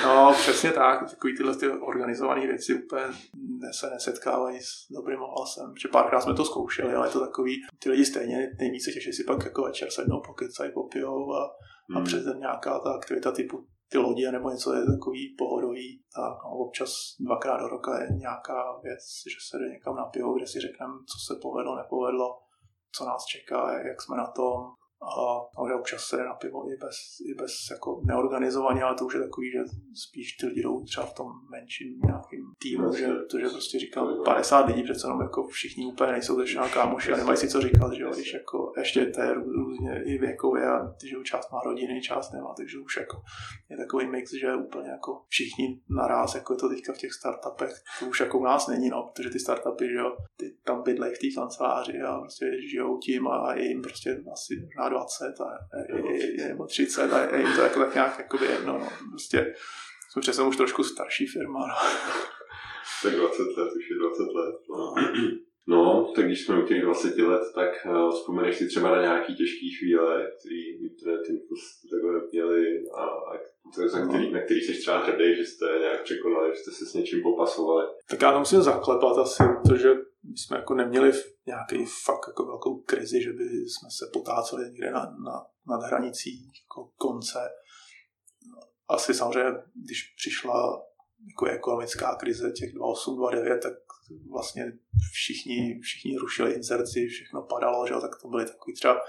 [0.03, 3.05] no přesně tak, takový tyhle ty organizované věci úplně
[3.71, 5.73] se nesetkávají s dobrým hlasem.
[5.81, 9.23] Že párkrát jsme to zkoušeli, ale je to takový, ty lidi stejně nejvíce těší si
[9.23, 11.55] pak jako večer sednou, pokecají, popijou a,
[11.89, 11.97] hmm.
[11.97, 16.33] a přes den nějaká ta aktivita typu ty lodě nebo něco je takový pohodový, tak
[16.43, 20.47] no, občas dvakrát do roka je nějaká věc, že se jde někam na pivo, kde
[20.47, 22.27] si řekneme, co se povedlo, nepovedlo,
[22.95, 24.57] co nás čeká, jak jsme na tom,
[25.03, 25.13] a
[25.55, 26.97] samozřejmě občas se jde na pivo i bez,
[27.31, 29.59] i bez jako neorganizovaně, ale to už je takový, že
[30.05, 34.23] spíš ty lidi jdou třeba v tom menším nějakým týmu, že, to, že prostě říkám
[34.25, 37.93] 50 lidí přece jenom jako všichni úplně nejsou začíná kámoši a nemají si co říkat,
[37.93, 42.01] že jo, když jako ještě to je různě i věkově a že část má rodiny,
[42.01, 43.21] část nemá, takže už jako
[43.69, 47.73] je takový mix, že úplně jako všichni naraz, jako je to teďka v těch startupech,
[47.99, 51.15] to už jako u nás není, no, protože ty startupy, že jo, ty tam bydlejí
[51.15, 55.77] v té kanceláři a prostě žijou tím a jim prostě asi možná 20 a,
[56.37, 58.79] je, nebo 30 a je jim to jako tak nějak jakoby jedno.
[58.79, 58.89] No.
[59.09, 59.53] Prostě
[60.11, 61.59] jsme přesně už trošku starší firma.
[61.67, 61.75] No.
[63.03, 64.55] Tak 20 let, už je 20 let.
[64.69, 64.95] No.
[65.67, 69.35] No, tak když jsme u těch 20 let, tak uh, vzpomeneš si třeba na nějaký
[69.35, 73.37] těžké chvíle, který internet infos takhle měli a, a
[73.75, 76.85] to, za který, na který jsi třeba hrdý, že jste nějak překonali, že jste se
[76.85, 77.87] s něčím popasovali.
[78.09, 79.89] Tak já to musím zaklepat asi, protože
[80.23, 81.11] my jsme jako neměli
[81.45, 86.45] nějaký fakt jako velkou krizi, že by jsme se potáceli někde na, na, nad hranicí
[86.45, 87.39] jako konce.
[88.89, 89.51] Asi samozřejmě,
[89.85, 90.81] když přišla
[91.27, 93.73] jako ekonomická krize těch 28, 29, tak
[94.31, 94.73] vlastně
[95.11, 97.93] všichni, všichni rušili inzerci, všechno padalo, že?
[97.93, 99.01] tak to byly takový třeba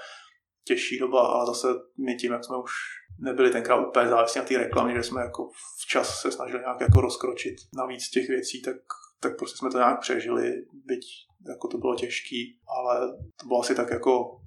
[0.65, 1.69] těžší doba, ale zase
[2.07, 2.73] my tím, jak jsme už
[3.19, 5.51] nebyli tenkrát úplně závislí na té reklamě, že jsme jako
[5.83, 8.77] včas se snažili nějak jako rozkročit navíc těch věcí, tak,
[9.21, 10.53] tak prostě jsme to nějak přežili,
[10.85, 11.05] byť
[11.49, 13.09] jako to bylo těžký, ale
[13.41, 14.41] to bylo asi tak jako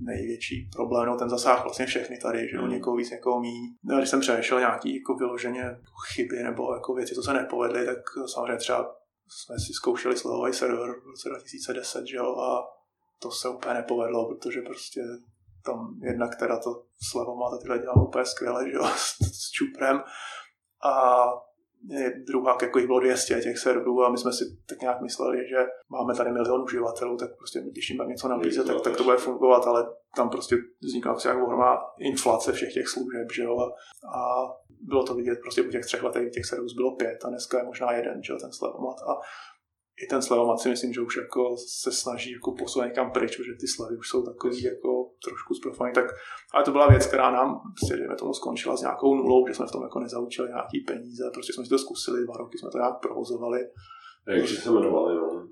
[0.00, 2.70] největší problém, no ten zasáh vlastně všechny tady, že jo, hmm.
[2.70, 3.62] někoho víc, někoho míň.
[3.84, 5.78] No, když jsem přešel nějaký jako vyloženě
[6.12, 7.98] chyby nebo jako věci, co se nepovedly, tak
[8.34, 8.96] samozřejmě třeba
[9.28, 12.64] jsme si zkoušeli slovový server v roce 2010, že jo, a
[13.22, 15.00] to se úplně nepovedlo, protože prostě
[15.64, 16.70] tam jedna, která to
[17.38, 20.02] má, to tyhle dělala úplně skvěle, že jo, s, s čuprem.
[20.84, 21.24] A
[22.26, 25.56] druhá, jako jich bylo 200 těch serverů a my jsme si tak nějak mysleli, že
[25.88, 29.66] máme tady milion uživatelů, tak prostě když jim něco nabízet, tak, tak to bude fungovat,
[29.66, 33.64] ale tam prostě vznikla prostě jak ohromná inflace všech těch služeb, že jo, a,
[34.18, 37.58] a bylo to vidět prostě u těch třech letech, těch serverů bylo pět a dneska
[37.58, 39.20] je možná jeden, že jo, ten slevomat a
[40.02, 43.52] i ten slevomat si myslím, že už jako se snaží jako posunout někam pryč, protože
[43.60, 45.94] ty slevy už jsou takový jako trošku zprofovaný.
[45.94, 46.04] Tak,
[46.54, 49.66] ale to byla věc, která nám prostě, dejme tomu, skončila s nějakou nulou, že jsme
[49.66, 52.78] v tom jako nezaučili nějaký peníze, prostě jsme si to zkusili, dva roky jsme to
[52.78, 53.60] nějak provozovali.
[54.26, 55.48] Jak se jmenovali, no?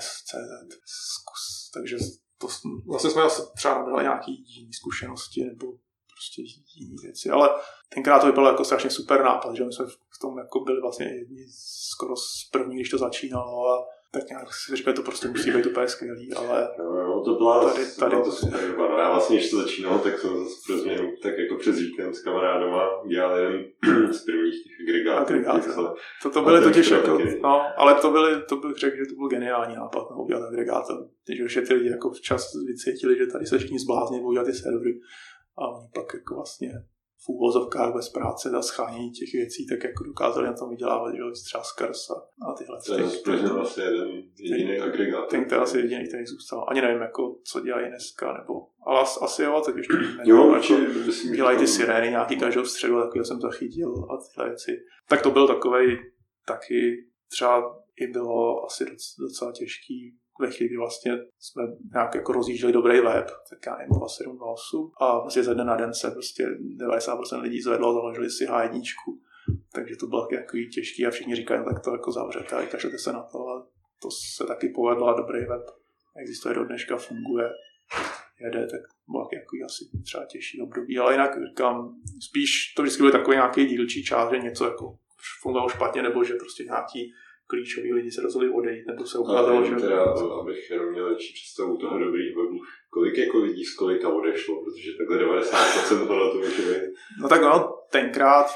[0.00, 0.78] CZ.
[0.86, 1.96] Zkus, takže
[2.38, 2.46] to,
[2.86, 5.66] vlastně jsme asi třeba nabrali nějaký jiný zkušenosti nebo
[6.14, 6.42] prostě
[6.76, 7.50] jiné věci, ale
[7.94, 11.06] tenkrát to vypadalo jako strašně super nápad, že my jsme v tom jako byli vlastně
[11.06, 11.46] jedni
[11.90, 15.66] skoro z první, když to začínalo a tak nějak si říkal, to prostě musí být
[15.66, 18.88] úplně skvělý, ale jo, jo, to byla, tady, tady byla to super doba.
[18.88, 22.14] No, já vlastně, když to začínal, tak jsem zase pro změnu, tak jako přes víkend
[22.14, 23.64] s kamarádama dělal jeden
[24.12, 25.32] z prvních těch agregátů.
[25.32, 25.64] Agregát,
[26.22, 29.28] to, to byly totiž jako, no, ale to byly, to bych řekl, že to byl
[29.28, 30.96] geniální nápad, no, udělat agregátor.
[31.26, 34.52] Když už je ty lidi jako včas vycítili, že tady se všichni zblázni, udělat ty
[34.52, 35.00] servery
[35.58, 36.72] a oni pak jako vlastně
[37.24, 41.42] v úvozovkách bez práce za schánění těch věcí, tak jako dokázali na tom vydělávat, že
[41.44, 42.78] třeba Skars a, a tyhle.
[43.24, 45.28] To je vlastně jeden jediný agregát.
[45.28, 46.66] Ten, ten asi jediný, který zůstal.
[46.68, 48.54] Ani nevím, jako, co dělají dneska, nebo,
[48.86, 50.74] ale asi jo, tak ještě jo, radši
[51.06, 54.72] myslím, dělají ty sirény nějaký každou středu, takový jsem zachytil a tyhle věci.
[55.08, 55.98] Tak to byl takový
[56.46, 58.84] taky třeba i bylo asi
[59.18, 63.98] docela těžký ve chvíli, kdy vlastně jsme nějak jako rozjížděli dobrý web, tak já nevím,
[63.98, 68.46] 27, 28 a vlastně ze dne na den se prostě 90% lidí zvedlo, založili si
[68.46, 68.82] H1,
[69.72, 72.98] takže to bylo takový těžký a všichni říkají, no, tak to jako zavřete a kašlete
[72.98, 73.48] se na to.
[73.48, 73.66] A
[74.02, 75.62] to se taky povedlo a dobrý web
[76.16, 77.50] existuje do dneška, funguje,
[78.40, 81.94] jede, tak bylo jako asi třeba těžší období, ale jinak říkám,
[82.28, 84.98] spíš to vždycky byl takový nějaký dílčí část, že něco jako
[85.40, 87.12] fungovalo špatně, nebo že prostě nějaký
[87.50, 89.74] klíčoví lidi se rozhodli odejít, nebo se ukázalo, že...
[89.74, 90.04] Teda,
[90.40, 92.58] abych jenom měl lepší představu toho dobrých webu,
[92.90, 96.94] kolik jako lidí z kolika odešlo, protože takhle 90% bylo to může být.
[97.20, 98.46] No tak ono, tenkrát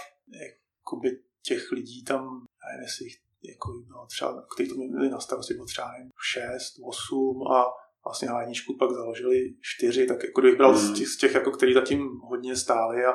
[0.80, 2.22] jakoby těch lidí tam,
[2.62, 3.06] já nevím, jestli
[3.42, 7.64] jako bylo třeba, kteří to měli na starosti, bylo třeba nevím, 6, 8 a
[8.04, 10.96] vlastně hádničku pak založili čtyři, tak jako kdybych bral hmm.
[10.96, 13.12] z těch, jako, který zatím hodně stáli a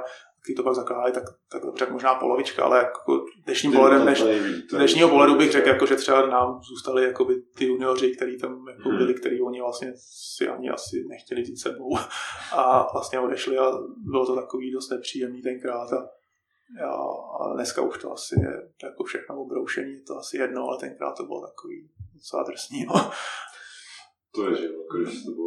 [0.48, 4.24] který to pak zakládali, tak, tak dobře, možná polovička, ale jako dnešním pohledem, dneš,
[4.72, 8.68] dnešního pohledu bych řekl, jako, že třeba nám zůstali jako by ty junioři, kteří tam
[8.68, 8.98] jako hmm.
[8.98, 9.94] byli, který oni vlastně
[10.36, 11.98] si ani asi nechtěli vzít sebou
[12.52, 16.10] a vlastně odešli a bylo to takový dost nepříjemný tenkrát a,
[16.80, 16.92] já,
[17.42, 21.18] a dneska už to asi je jako všechno obroušení, je to asi jedno, ale tenkrát
[21.18, 22.86] to bylo takový docela drsný.
[22.86, 23.12] No.
[24.36, 25.47] To je, že když to bylo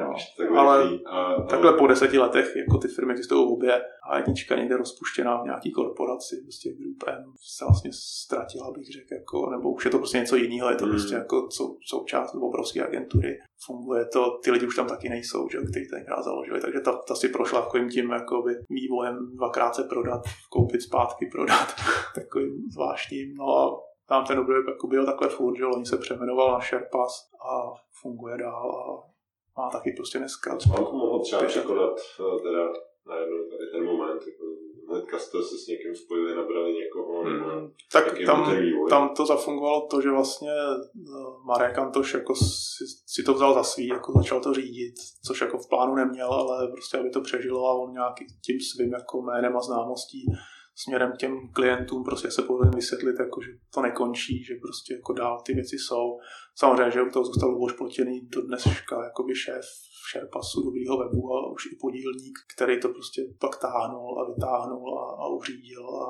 [0.00, 4.56] No, takhle ale a, takhle po deseti letech jako ty firmy existují obě a jednička
[4.56, 7.24] někde rozpuštěná v nějaký korporaci, prostě Group M
[7.56, 10.84] se vlastně ztratila, bych řekl, jako, nebo už je to prostě něco jiného, je to
[10.84, 10.92] hmm.
[10.92, 15.58] prostě jako sou, součást obrovské agentury, funguje to, ty lidi už tam taky nejsou, že,
[15.58, 20.22] kteří tenkrát založili, takže ta, ta si prošla takovým tím jakoby, vývojem dvakrát se prodat,
[20.50, 21.74] koupit zpátky, prodat,
[22.14, 26.52] takovým zvláštním, no a tam ten období jako byl takhle furt, že oni se přemenoval
[26.52, 29.11] na Sherpas a funguje dál a
[29.58, 30.58] má taky prostě dneska.
[30.68, 32.72] Mám to mohl třeba překonat eh, teda
[33.06, 34.44] najednou tady ten moment, jako
[34.90, 38.56] hnedka jste se s někým spojili, nabrali někoho, nebo hmm, tak tam,
[38.88, 41.06] tam to zafungovalo to, že vlastně eh,
[41.44, 44.94] Marek Antoš jako si, si, to vzal za svý, jako začal to řídit,
[45.26, 48.92] což jako v plánu neměl, ale prostě aby to přežilo a on nějaký tím svým
[48.92, 50.26] jako jménem a známostí
[50.74, 55.12] směrem k těm klientům prostě se povedli vysvětlit, jako, že to nekončí, že prostě jako
[55.12, 56.18] dál ty věci jsou.
[56.56, 59.64] Samozřejmě, že u toho zůstal Luboš Plotěný do dneška jakoby šéf
[60.10, 65.04] Sherpasu dobrýho webu a už i podílník, který to prostě pak táhnul a vytáhnul a,
[65.22, 66.06] a uřídil a,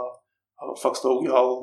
[0.61, 1.61] a fakt z toho udělal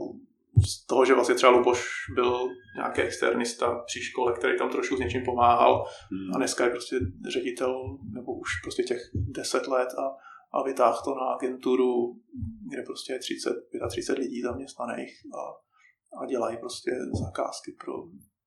[0.67, 1.85] z toho, že vlastně třeba Luboš
[2.15, 6.35] byl nějaký externista při škole, který tam trošku s něčím pomáhal hmm.
[6.35, 11.15] a dneska je prostě ředitel, nebo už prostě těch deset let a a vytáhl to
[11.15, 12.15] na agenturu,
[12.69, 13.53] kde prostě je 30,
[13.89, 15.41] 35 lidí zaměstnaných a,
[16.21, 16.91] a dělají prostě
[17.25, 17.93] zakázky pro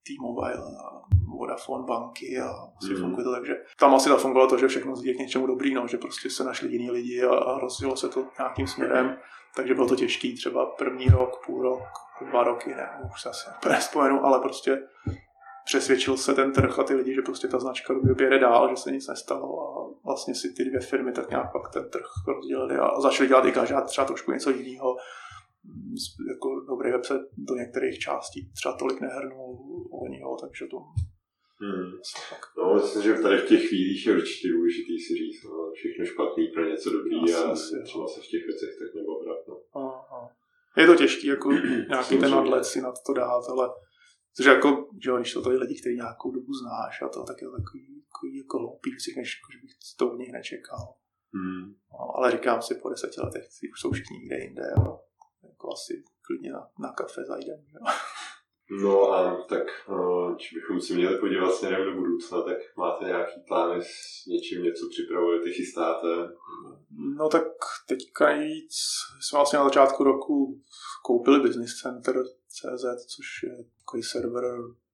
[0.06, 1.02] T-Mobile a
[1.38, 3.00] Vodafone banky a asi mm.
[3.00, 5.88] funguje to tak, že tam asi zafungovalo to, že všechno je k něčemu dobrý, no,
[5.88, 9.16] že prostě se našli jiní lidi a, a rozjelo se to nějakým směrem,
[9.56, 11.82] takže bylo to těžký, třeba první rok, půl rok,
[12.30, 14.82] dva roky, ne, už se asi nespomenu, ale prostě
[15.64, 18.92] přesvědčil se ten trh a ty lidi, že prostě ta značka jede dál, že se
[18.92, 23.00] nic nestalo a vlastně si ty dvě firmy tak nějak pak ten trh rozdělili a
[23.00, 24.96] začali dělat i každá třeba trošku něco jiného.
[26.28, 29.58] Jako dobrý web se do některých částí třeba tolik nehrnul
[29.92, 30.76] o něho, takže to
[31.62, 31.90] Hmm.
[32.58, 36.46] No, myslím, že tady v těch chvílích je určitě důležitý si říct, no, všechno špatný
[36.46, 39.38] pro něco dobrý asi, a asi, třeba se v těch věcech tak nebobrat.
[39.48, 39.54] No.
[40.76, 41.52] Je to těžké, jako
[41.88, 43.68] nějaký ten nadlet si na to dát, ale
[44.36, 47.36] Což jako, že jo, když to tady lidi, kteří nějakou dobu znáš a to, tak
[47.42, 50.94] je to takový, takový jako hloupý, než, jako, že bych to od nich nečekal.
[51.34, 51.74] Hmm.
[51.92, 54.80] No, ale říkám si, po deseti letech si už jsou všichni někde jinde a
[55.48, 57.64] jako asi klidně na, na kafe zajdem.
[57.74, 57.80] Jo.
[58.80, 59.66] No a tak,
[60.38, 64.88] či bychom si měli podívat směrem do budoucna, tak máte nějaký plány s něčím, něco
[64.90, 66.06] připravujete, chystáte?
[67.18, 67.44] No tak
[67.88, 68.72] teďka nic,
[69.20, 70.62] jsme vlastně na začátku roku
[71.04, 72.14] koupili Business Center
[72.52, 74.44] CZ, což je takový server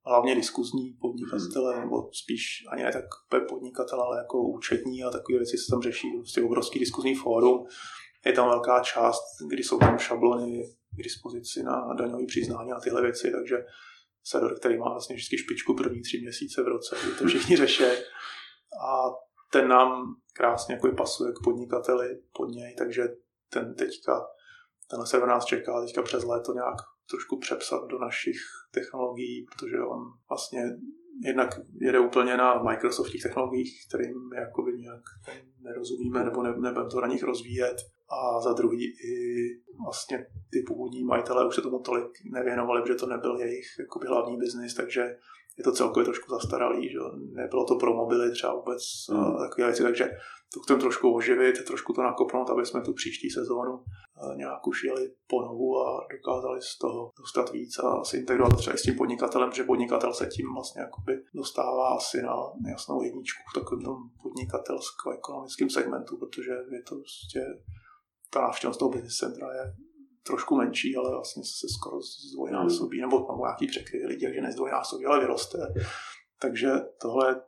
[0.07, 1.85] hlavně diskuzní podnikatele, hmm.
[1.85, 3.05] nebo spíš ani ne tak
[3.49, 7.66] podnikatele, ale jako účetní a takové věci se tam řeší, prostě obrovský diskuzní fórum.
[8.27, 13.03] Je tam velká část, kdy jsou tam šablony k dispozici na daňové přiznání a tyhle
[13.03, 13.57] věci, takže
[14.25, 17.85] server, který má vlastně vždycky špičku první tři měsíce v roce, kdy to všichni řeší.
[17.85, 19.11] A
[19.53, 23.09] ten nám krásně jako pasuje k podnikateli pod něj, takže
[23.49, 24.27] ten teďka,
[24.90, 26.77] tenhle server nás čeká teďka přes léto nějak
[27.11, 28.40] trošku přepsat do našich
[28.71, 30.62] technologií, protože on vlastně
[31.25, 31.49] jednak
[31.81, 35.03] jede úplně na Microsoftích technologiích, kterým jakoby nějak
[35.61, 37.77] nerozumíme nebo ne, nebudeme to na nich rozvíjet.
[38.11, 39.14] A za druhý i
[39.85, 44.37] vlastně ty původní majitelé už se tomu tolik nevěnovali, protože to nebyl jejich jakoby hlavní
[44.37, 45.16] biznis, takže
[45.59, 46.99] je to celkově trošku zastaralý, že
[47.33, 49.38] nebylo to pro mobily třeba vůbec hmm.
[49.38, 50.11] takové věci, takže
[50.55, 53.85] to chceme trošku oživit, trošku to nakopnout, aby jsme tu příští sezónu
[54.37, 58.83] nějak už jeli ponovu a dokázali z toho dostat víc a se integrovat třeba s
[58.83, 62.37] tím podnikatelem, že podnikatel se tím vlastně jakoby dostává asi na
[62.71, 67.40] jasnou jedničku v takovém tom podnikatelsko-ekonomickém segmentu, protože je to prostě
[68.31, 69.75] ta návštěvnost toho business centra je
[70.29, 75.21] trošku menší, ale vlastně se skoro zdvojnásobí, nebo mám nějaký překryvy lidi, že nezdvojnásobí, ale
[75.21, 75.59] vyroste.
[76.41, 77.43] Takže tohle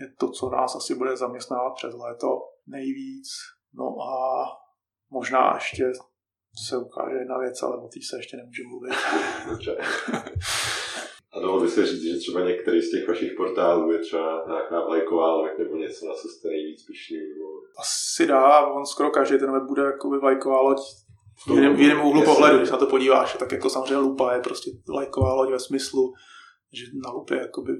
[0.00, 2.28] je to, co nás asi bude zaměstnávat přes léto
[2.66, 3.28] nejvíc.
[3.74, 4.46] No a
[5.10, 5.92] možná ještě
[6.68, 8.92] se ukáže jedna věc, ale o té se ještě nemůže mluvit.
[9.50, 9.76] Dobře.
[11.32, 14.86] A dalo by se říct, že třeba některý z těch vašich portálů je třeba nějaká
[14.86, 17.16] vlajková loď nebo něco, na co jste nejvíc pišný?
[17.16, 17.44] Nebo...
[17.78, 20.78] Asi dá, on skoro každý ten web bude jako vlajková loď
[21.46, 24.40] v jiném, v jiném úhlu pohledu, když na to podíváš, tak jako samozřejmě lupa je
[24.40, 26.12] prostě vlajková loď ve smyslu,
[26.72, 27.72] že na lupě jakoby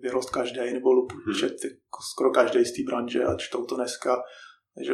[0.00, 1.34] vyrost každý, nebo lupu hmm.
[1.34, 4.16] čet jako skoro každý z té branže a čtou to dneska.
[4.74, 4.92] Takže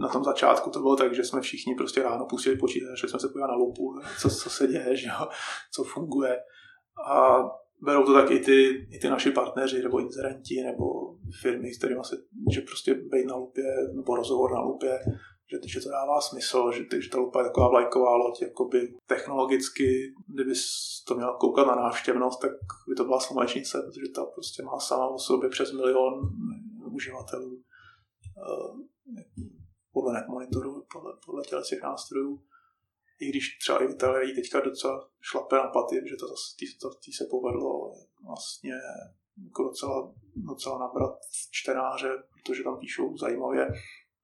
[0.00, 3.20] na tom začátku to bylo tak, že jsme všichni prostě ráno pustili počítač, že jsme
[3.20, 5.28] se podívali na lupu, co, co se děje, že jo,
[5.74, 6.38] co funguje.
[7.10, 7.44] A
[7.82, 10.84] berou to tak i ty, i ty naši partneři, nebo inzerenti, nebo
[11.42, 12.16] firmy, s kterými se,
[12.52, 14.98] že prostě být na lupě, nebo rozhovor na lupě,
[15.50, 20.14] že, že to dává smysl, že, že ta lupa je taková vlajková loď, jakoby technologicky,
[20.26, 20.52] kdyby
[21.06, 22.50] to měl koukat na návštěvnost, tak
[22.88, 26.20] by to byla slunečnice, protože ta prostě má sama o sobě přes milion
[26.94, 28.80] uživatelů uh,
[29.92, 32.42] podle netmonitoru, podle, podle těch nástrojů.
[33.20, 36.26] I když třeba i Italie teďka docela šlape na paty, že to
[36.58, 37.92] tý, to, tý se povedlo
[38.26, 38.74] vlastně
[39.44, 41.18] jako docela, docela nabrat
[41.50, 43.68] čtenáře, protože tam píšou zajímavě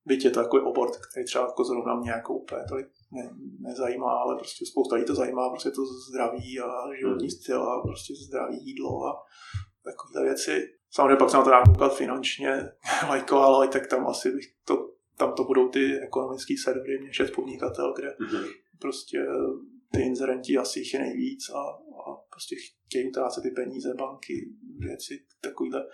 [0.07, 4.11] Byť je to takový obor, který třeba jako zrovna mě jako úplně tolik ne, nezajímá,
[4.13, 6.69] ale prostě spousta lidí to zajímá, prostě to zdraví a
[7.01, 7.31] životní hmm.
[7.31, 9.23] styl a prostě zdraví jídlo a
[9.85, 10.69] takové věci.
[10.91, 12.69] Samozřejmě pak se na to dá koukat finančně,
[13.09, 17.95] lajko, ale tak tam asi bych to, tam to budou ty ekonomické servery, měšet podnikatel,
[17.97, 18.47] kde mm-hmm.
[18.81, 19.19] prostě
[19.93, 21.61] ty inzerenti asi jich je nejvíc a,
[22.11, 24.35] a prostě chtějí utrácet ty peníze, banky,
[24.79, 25.87] věci takovýhle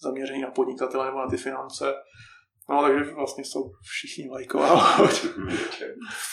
[0.00, 1.94] zaměření na podnikatele nebo na ty finance
[2.70, 4.96] No, takže vlastně jsou všichni lajková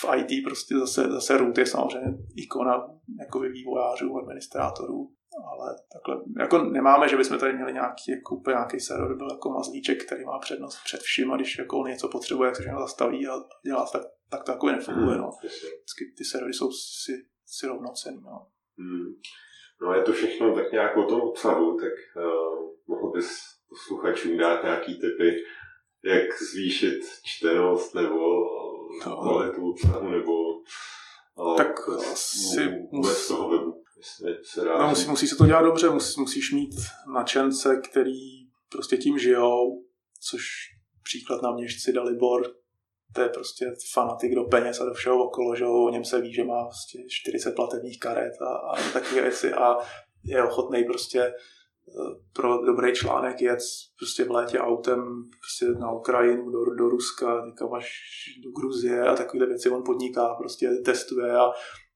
[0.02, 2.88] V IT prostě zase, zase root je samozřejmě ikona
[3.19, 5.12] jako vývojářů, administrátorů,
[5.52, 9.50] ale takhle, jako nemáme, že bychom tady měli nějaký, jako úplně nějaký server, byl jako
[9.50, 12.80] mazlíček, který má přednost před vším a když jako on něco potřebuje, jak se všechno
[12.80, 13.34] zastaví a
[13.65, 15.30] dělá, tak, tak to jako nefunguje, no.
[15.39, 17.12] Vždycky ty servery jsou si,
[17.46, 18.48] si rovnocený, no.
[18.78, 19.13] Hmm.
[19.82, 23.30] No je to všechno tak nějak o tom obsahu, tak uh, mohl bys
[23.69, 25.43] posluchačům dát nějaký typy,
[26.04, 28.18] jak zvýšit čtenost nebo
[29.06, 29.22] no.
[29.22, 30.34] kvalitu obsahu nebo
[31.58, 33.84] tak asi vůbec toho webu.
[34.44, 36.76] Se no, musí, musí se to dělat dobře, musí, musíš mít
[37.13, 39.84] načence, který prostě tím žijou,
[40.30, 40.44] což
[41.04, 42.56] příklad na měšci Dalibor,
[43.16, 46.34] to je prostě fanatik do peněz a do všeho okolo, že o něm se ví,
[46.34, 49.78] že má prostě 40 platebních karet a, a takové věci a
[50.24, 51.34] je ochotný prostě
[52.34, 53.60] pro dobrý článek jet
[54.00, 55.00] prostě v létě autem
[55.39, 57.89] prostě na Ukrajinu, do, do Ruska, někam až
[58.43, 61.52] do Gruzie a takové věci on podniká, prostě testuje a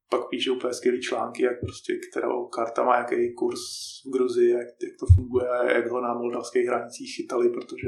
[0.09, 3.59] pak píše úplně skvělý články, jak prostě, kterou karta má jaký kurz
[4.05, 7.87] v Gruzii, jak, jak to funguje, jak ho na moldavských hranicích chytali, protože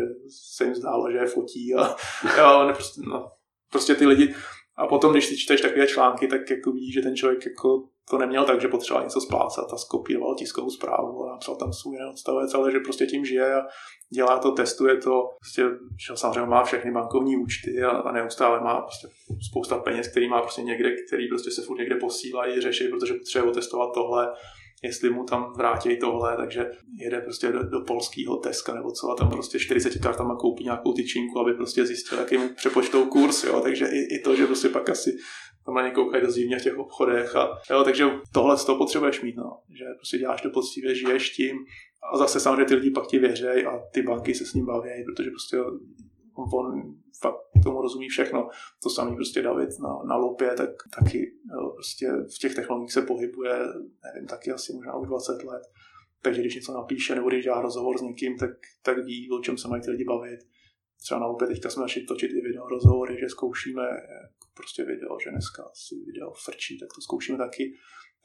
[0.55, 1.95] se jim zdálo, že je fotí a,
[2.41, 3.31] a on prostě, no,
[3.71, 4.35] prostě ty lidi
[4.77, 8.17] a potom, když si čteš takové články, tak jako vidíš, že ten člověk jako to
[8.17, 12.53] neměl tak, že potřeboval něco splácat a skopíroval tiskovou zprávu a napsal tam svůj odstavec,
[12.53, 13.61] ale že prostě tím žije a
[14.13, 15.63] dělá to, testuje to, prostě,
[16.07, 19.07] že samozřejmě má všechny bankovní účty a, a neustále má prostě
[19.49, 23.53] spousta peněz, který má prostě někde, který prostě se furt někde posílají, řeší, protože potřebuje
[23.53, 24.27] testovat tohle,
[24.83, 29.15] jestli mu tam vrátí tohle, takže jede prostě do, do polského Teska nebo co a
[29.15, 33.61] tam prostě 40 kartama koupí nějakou tyčinku, aby prostě zjistil, jaký mu přepočtou kurz, jo,
[33.61, 35.11] takže i, i to, že prostě pak asi
[35.69, 38.77] tam na ně koukají do zimně v těch obchodech a jo, takže tohle z toho
[38.77, 41.57] potřebuješ mít, no, že prostě děláš to poctivě, žiješ tím
[42.13, 44.89] a zase samozřejmě ty lidi pak ti věřejí a ty banky se s ním baví,
[45.05, 45.57] protože prostě
[46.35, 48.49] on fakt tomu rozumí všechno.
[48.83, 53.01] To samý prostě David na, na lopě, tak taky jo, prostě v těch technologiích se
[53.01, 53.59] pohybuje,
[54.03, 55.63] nevím, taky asi možná už 20 let.
[56.21, 58.51] Takže když něco napíše nebo když dělá rozhovor s někým, tak,
[58.81, 60.39] tak ví, o čem se mají ty lidi bavit.
[61.01, 63.83] Třeba na lopě teďka jsme začali točit i video rozhovory, že zkoušíme
[64.59, 67.63] prostě video, že dneska si video frčí, tak to zkoušíme taky.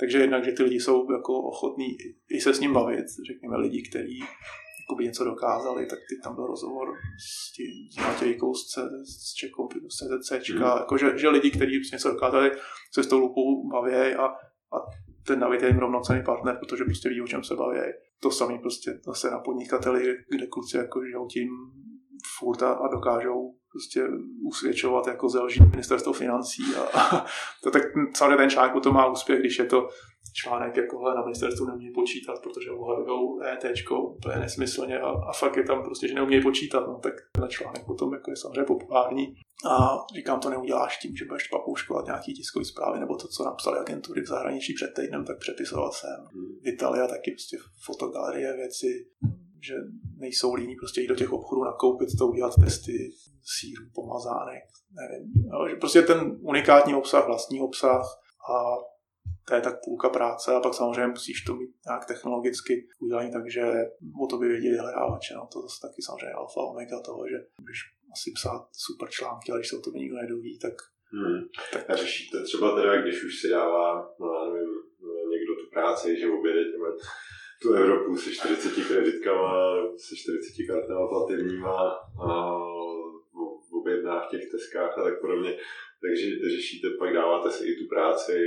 [0.01, 1.89] Takže jednak, že ty lidi jsou jako ochotní
[2.31, 4.19] i se s ním bavit, řekněme lidi, kteří
[4.83, 6.87] jakoby něco dokázali, tak ty tam byl rozhovor
[7.27, 8.63] s tím s Matějkou z,
[9.05, 10.63] z Čekou, z CZC, mm.
[10.63, 12.51] jako, že, že lidi, kteří něco dokázali,
[12.95, 14.25] se s tou lupou baví a,
[14.77, 14.77] a
[15.27, 17.79] ten David je jim rovnocený partner, protože prostě ví, o čem se baví.
[18.21, 21.49] To samý prostě zase na podnikateli, kde kluci jako žijou tím
[22.39, 24.05] furt a, a dokážou prostě
[24.47, 26.63] usvědčovat jako zelží ministerstvo financí.
[26.77, 27.27] A, a
[27.63, 27.83] to tak
[28.17, 29.89] samozřejmě ten článek potom má úspěch, když je to
[30.35, 35.65] článek jako na ministerstvu neumí počítat, protože obhajují ET úplně nesmyslně a, a, fakt je
[35.65, 39.35] tam prostě, že neumějí počítat, no, tak ten článek potom jako je samozřejmě populární.
[39.71, 43.79] A říkám, to neuděláš tím, že budeš papouškovat nějaký tiskový zprávy nebo to, co napsali
[43.79, 46.17] agentury v zahraničí před týdnem, tak přepisoval jsem.
[46.33, 46.61] Hmm.
[46.63, 49.07] V Italii a taky prostě fotogalerie věci,
[49.67, 49.75] že
[50.17, 53.13] nejsou líní prostě jít do těch obchodů nakoupit to, udělat testy
[53.59, 54.65] síru, pomazánek,
[55.01, 55.33] nevím.
[55.53, 58.05] Jo, že prostě ten unikátní obsah, vlastní obsah
[58.51, 58.55] a
[59.49, 63.63] to je tak půlka práce a pak samozřejmě musíš to mít nějak technologicky udělané, takže
[64.23, 65.35] o to by věděli hledávače.
[65.35, 65.49] No.
[65.53, 67.79] To zase taky samozřejmě alfa omega toho, že můžeš
[68.15, 70.75] asi psát super články, ale když se o to nikdo nedoví, tak...
[71.13, 71.41] Hmm.
[71.73, 71.91] tak...
[71.91, 73.87] A řešíte třeba teda, když už si dává,
[74.21, 74.71] no, nevím,
[75.35, 76.91] někdo tu práci, že objede těmi
[77.63, 81.77] tu Evropu se 40 kreditkama, se 40 kartama platebníma
[82.29, 82.59] a
[83.71, 85.57] v objednách v těch teskách a tak podobně.
[86.03, 86.27] Takže
[86.57, 88.39] řešíte, pak dáváte si i tu práci,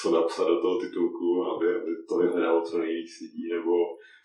[0.00, 3.72] co napsat do toho titulku, aby, aby to vyhledalo co nejvíc lidí, nebo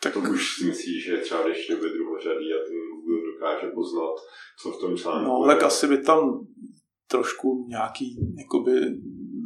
[0.04, 4.16] tak to už si myslíš, že třeba když ve druhořadí a ten Google dokáže poznat,
[4.62, 6.48] co v tom článku No, tak asi by tam
[7.08, 8.72] trošku nějaký jakoby,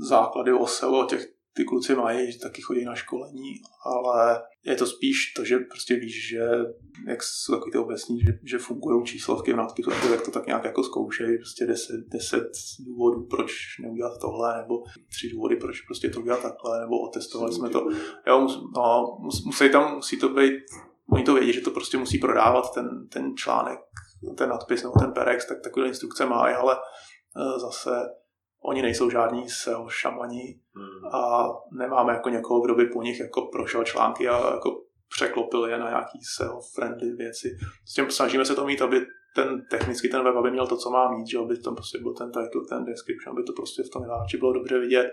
[0.09, 3.53] základy o SEO, o těch ty kluci mají, že taky chodí na školení,
[3.85, 6.39] ale je to spíš to, že prostě víš, že
[7.07, 10.63] jak jsou takový ty obecní, že, že fungují číslovky v nadpisu, tak to tak nějak
[10.63, 12.43] jako zkoušejí, prostě 10, 10
[12.79, 17.69] důvodů, proč neudělat tohle, nebo tři důvody, proč prostě to udělat takhle, nebo otestovali jsme
[17.69, 17.87] to.
[18.27, 20.53] Jo, no, musí tam, musí to být,
[21.11, 23.79] oni to vědí, že to prostě musí prodávat ten, ten článek,
[24.37, 27.89] ten nadpis nebo ten perex, tak takové instrukce mají, ale eh, zase
[28.65, 31.15] oni nejsou žádní SEO šamani hmm.
[31.15, 34.83] a nemáme jako někoho, kdo by po nich jako prošel články a jako
[35.15, 37.57] překlopil je na nějaký SEO friendly věci.
[37.85, 39.05] S tím snažíme se to mít, aby
[39.35, 42.13] ten technicky ten web, aby měl to, co má mít, že aby tam prostě byl
[42.13, 45.11] ten title, ten description, aby to prostě v tom vydáči bylo dobře vidět.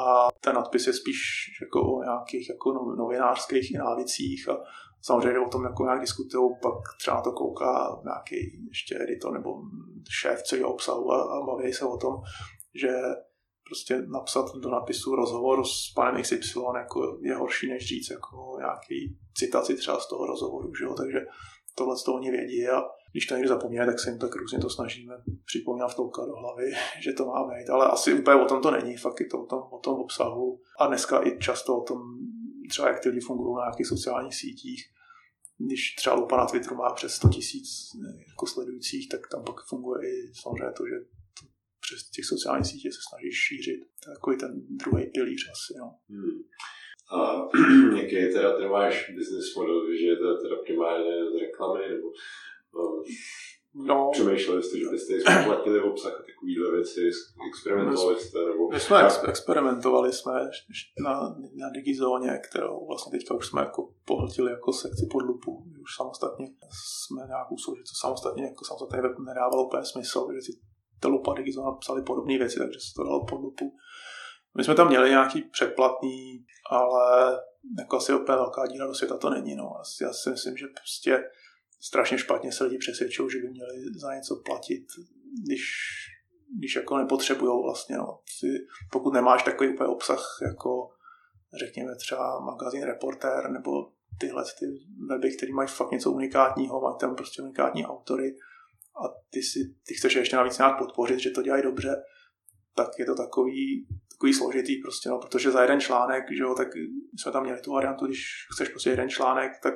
[0.00, 1.20] A ten nadpis je spíš
[1.62, 4.56] jako o nějakých jako novinářských i návicích a
[5.06, 9.62] samozřejmě o tom jako nějak diskutují, pak třeba to kouká nějaký ještě editor nebo
[10.10, 12.14] šéf celého obsahu a, a baví se o tom,
[12.74, 12.92] že
[13.68, 19.18] prostě napsat do napisu rozhovor s panem XY jako je horší, než říct jako nějaký
[19.34, 20.94] citaci třeba z toho rozhovoru, že jo?
[20.94, 21.20] takže
[21.74, 22.82] tohle z toho oni vědí a
[23.12, 26.72] když to někdo zapomíná, tak se jim tak různě to snažíme připomínat v do hlavy,
[27.02, 29.46] že to má být, ale asi úplně o tom to není, fakt je to o
[29.46, 31.98] tom, o tom obsahu a dneska i často o tom
[32.70, 34.93] třeba jak ty lidi fungují na nějakých sociálních sítích,
[35.58, 37.68] když třeba lupa na Twitteru má přes 100 tisíc
[38.28, 40.96] jako sledujících, tak tam pak funguje i samozřejmě to, že
[41.38, 41.44] to
[41.80, 43.80] přes těch sociálních sítě se snažíš šířit.
[43.80, 44.52] Je takový ten
[44.82, 45.72] druhý pilíř asi.
[45.78, 45.86] No.
[46.10, 46.38] Hmm.
[47.16, 47.18] A
[48.00, 52.08] jaký teda ty máš business model, že je to teda primárně z reklamy, nebo
[53.74, 54.10] no.
[54.12, 57.00] Přemýšleli jste, že byste splatili obsah a takovýhle věci,
[57.48, 58.38] experimentovali jste?
[58.38, 58.68] Nebo...
[58.72, 60.32] My jsme ex- experimentovali jsme
[61.04, 61.20] na,
[61.54, 65.64] na Digizóně, kterou vlastně teďka už jsme jako pohltili jako sekci pod lupu.
[65.82, 66.46] Už samostatně
[67.06, 70.52] jsme nějakou soužit, co samostatně jako samostatně web nedávalo úplně smysl, že si
[71.00, 73.72] ta lupa Digizona psali podobné věci, takže se to dalo pod lupu.
[74.56, 77.38] My jsme tam měli nějaký předplatný, ale
[77.78, 79.54] jako asi úplně velká díra do světa to není.
[79.54, 79.72] No.
[80.02, 81.24] Já si myslím, že prostě
[81.86, 84.86] strašně špatně se lidi přesvědčují, že by měli za něco platit,
[85.46, 85.62] když,
[86.58, 87.96] když jako nepotřebují vlastně.
[87.96, 88.20] No.
[88.40, 88.46] Ty,
[88.92, 90.90] pokud nemáš takový úplně obsah jako
[91.58, 93.70] řekněme třeba magazín Reporter nebo
[94.20, 94.66] tyhle ty
[95.08, 98.36] weby, které mají fakt něco unikátního, mají tam prostě unikátní autory
[99.04, 102.02] a ty, si, ty chceš ještě navíc nějak podpořit, že to dělají dobře,
[102.74, 106.68] tak je to takový, takový složitý prostě, no, protože za jeden článek, že jo, tak
[107.16, 109.74] jsme tam měli tu variantu, když chceš prostě jeden článek, tak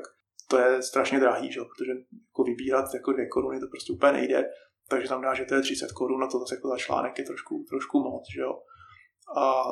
[0.51, 1.61] to je strašně drahý, že?
[1.61, 1.93] protože
[2.29, 4.45] jako vybírat jako dvě koruny to prostě úplně nejde,
[4.89, 7.25] takže tam dá, že to je 30 korun a to zase jako za článek je
[7.25, 8.43] trošku, trošku moc, že.
[9.37, 9.63] A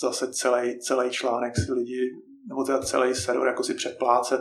[0.00, 2.00] zase celý, celý článek si lidi,
[2.48, 4.40] nebo teda celý server jako si přeplácet,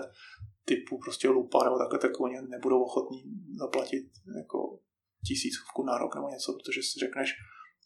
[0.66, 3.24] typu prostě lupa nebo takhle, tak oni nebudou ochotní
[3.60, 4.06] zaplatit
[4.38, 4.80] jako
[5.28, 7.30] tisícovku na rok nebo něco, protože si řekneš,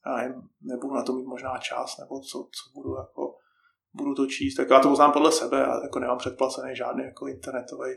[0.06, 3.27] já nebudu na to mít možná čas, nebo co, co budu jako,
[3.98, 4.56] budu to číst.
[4.56, 7.90] Tak já to poznám podle sebe, já jako nemám předplacený žádný jako internetový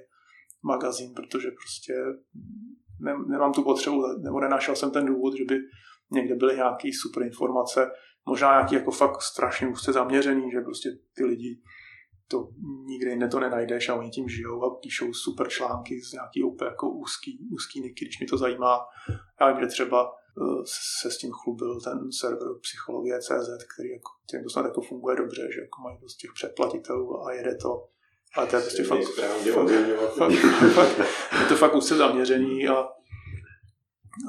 [0.62, 1.94] magazín, protože prostě
[3.00, 5.58] ne, nemám tu potřebu, nebo nenašel jsem ten důvod, že by
[6.12, 7.90] někde byly nějaké super informace,
[8.26, 11.62] možná nějaký jako fakt strašně úzce zaměřený, že prostě ty lidi
[12.30, 12.48] to
[12.86, 16.68] nikde jinde to nenajdeš a oni tím žijou a píšou super články z nějaký úplně
[16.68, 18.78] jako úzký, úzký niky, když mi to zajímá.
[19.40, 20.12] Já vím, že třeba
[21.00, 25.16] se s tím chlubil ten server psychologie CZ, který jako, tím to snad jako funguje
[25.16, 27.88] dobře, že jako mají dost těch předplatitelů a jede to.
[28.34, 29.04] Ale to je prostě fakt,
[29.54, 29.70] fakt,
[30.18, 30.32] fakt,
[30.74, 30.98] fakt,
[31.40, 32.88] je to fakt úzce zaměřený a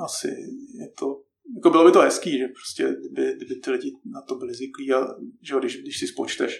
[0.04, 0.28] asi
[0.80, 1.22] je to
[1.56, 4.94] jako bylo by to hezký, že prostě kdyby, kdyby ty lidi na to byli zvyklí
[4.94, 5.08] a
[5.42, 6.60] že když, když si spočteš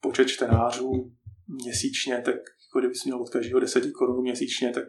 [0.00, 1.12] počet čtenářů
[1.48, 4.84] měsíčně, tak jako kdyby jsi měl od každého 10 korun měsíčně, tak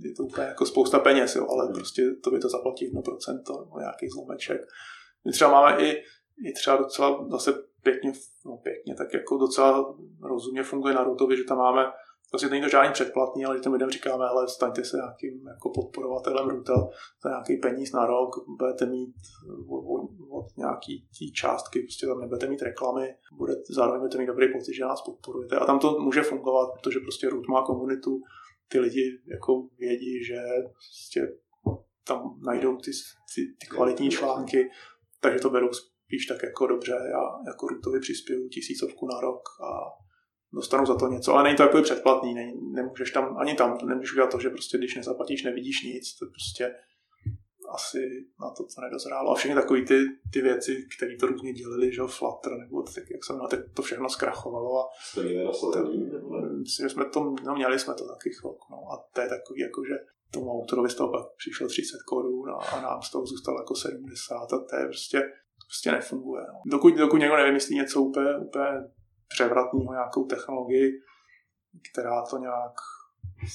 [0.00, 3.78] je to úplně jako spousta peněz, jo, ale prostě to by to zaplatí 1% nebo
[3.78, 4.60] nějaký zlomeček.
[5.26, 6.02] My třeba máme i,
[6.46, 8.12] i třeba docela zase pěkně,
[8.46, 11.86] no pěkně, tak jako docela rozumně funguje na Rutově, že tam máme
[12.32, 16.48] Vlastně není to žádný předplatný, ale těm lidem říkáme, hele, staňte se nějakým jako podporovatelem
[16.48, 16.88] Ruta
[17.22, 19.14] za nějaký peníz na rok, budete mít
[19.68, 24.52] od, od nějaký tý částky, prostě tam nebudete mít reklamy, bude, zároveň budete mít dobrý
[24.52, 25.56] pocit, že nás podporujete.
[25.56, 28.22] A tam to může fungovat, protože prostě Rut má komunitu,
[28.68, 30.36] ty lidi jako vědí, že
[30.72, 31.20] prostě
[32.06, 32.90] tam najdou ty,
[33.34, 34.70] ty, ty kvalitní články,
[35.20, 36.92] takže to berou spíš tak jako dobře.
[36.92, 39.68] Já jako Rutovi přispěju tisícovku na rok a
[40.52, 44.12] dostanu za to něco, ale není to jako předplatný, ne, nemůžeš tam, ani tam nemůžeš
[44.12, 46.74] udělat to, že prostě když nezaplatíš, nevidíš nic, to prostě
[47.74, 47.98] asi
[48.40, 49.30] na to, co nedozrálo.
[49.30, 53.24] A všechny takové ty, ty věci, které to různě dělili, že Flutter, nebo tak, jak
[53.24, 54.80] jsem na to všechno zkrachovalo.
[54.80, 56.10] A Jste nasledení?
[56.58, 58.76] Myslím, že jsme to, no měli jsme to taky chvilku, no.
[58.92, 59.94] A to je takový, jako, že
[60.30, 63.74] tomu autorovi z toho pak přišlo 30 korun a, a nám z toho zůstalo jako
[63.74, 65.22] 70 a to je prostě,
[65.68, 66.42] prostě nefunguje.
[66.48, 66.60] No.
[66.66, 68.70] Dokud, dokud někdo nevymyslí něco úplně, úplně
[69.28, 70.92] převratného nějakou technologii,
[71.92, 72.72] která to nějak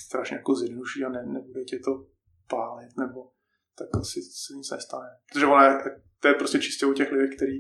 [0.06, 2.06] strašně jako zjednoduší a ne, nebude tě to
[2.50, 3.32] pálit, nebo
[3.78, 5.10] tak asi se nic nestane.
[5.34, 5.80] Protože ona
[6.20, 7.54] to je prostě čistě u těch lidí, který,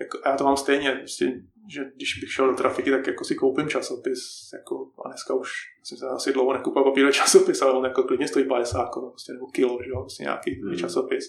[0.00, 1.24] jako, a já to mám stejně, prostě,
[1.74, 4.20] že když bych šel do trafiky, tak jako si koupím časopis,
[4.52, 5.50] jako, a dneska už
[5.84, 9.32] jsem se asi dlouho nekoupil papírový časopis, ale on jako klidně stojí 50 korun, prostě,
[9.32, 10.76] nebo kilo, že jo, prostě nějaký hmm.
[10.76, 11.24] časopis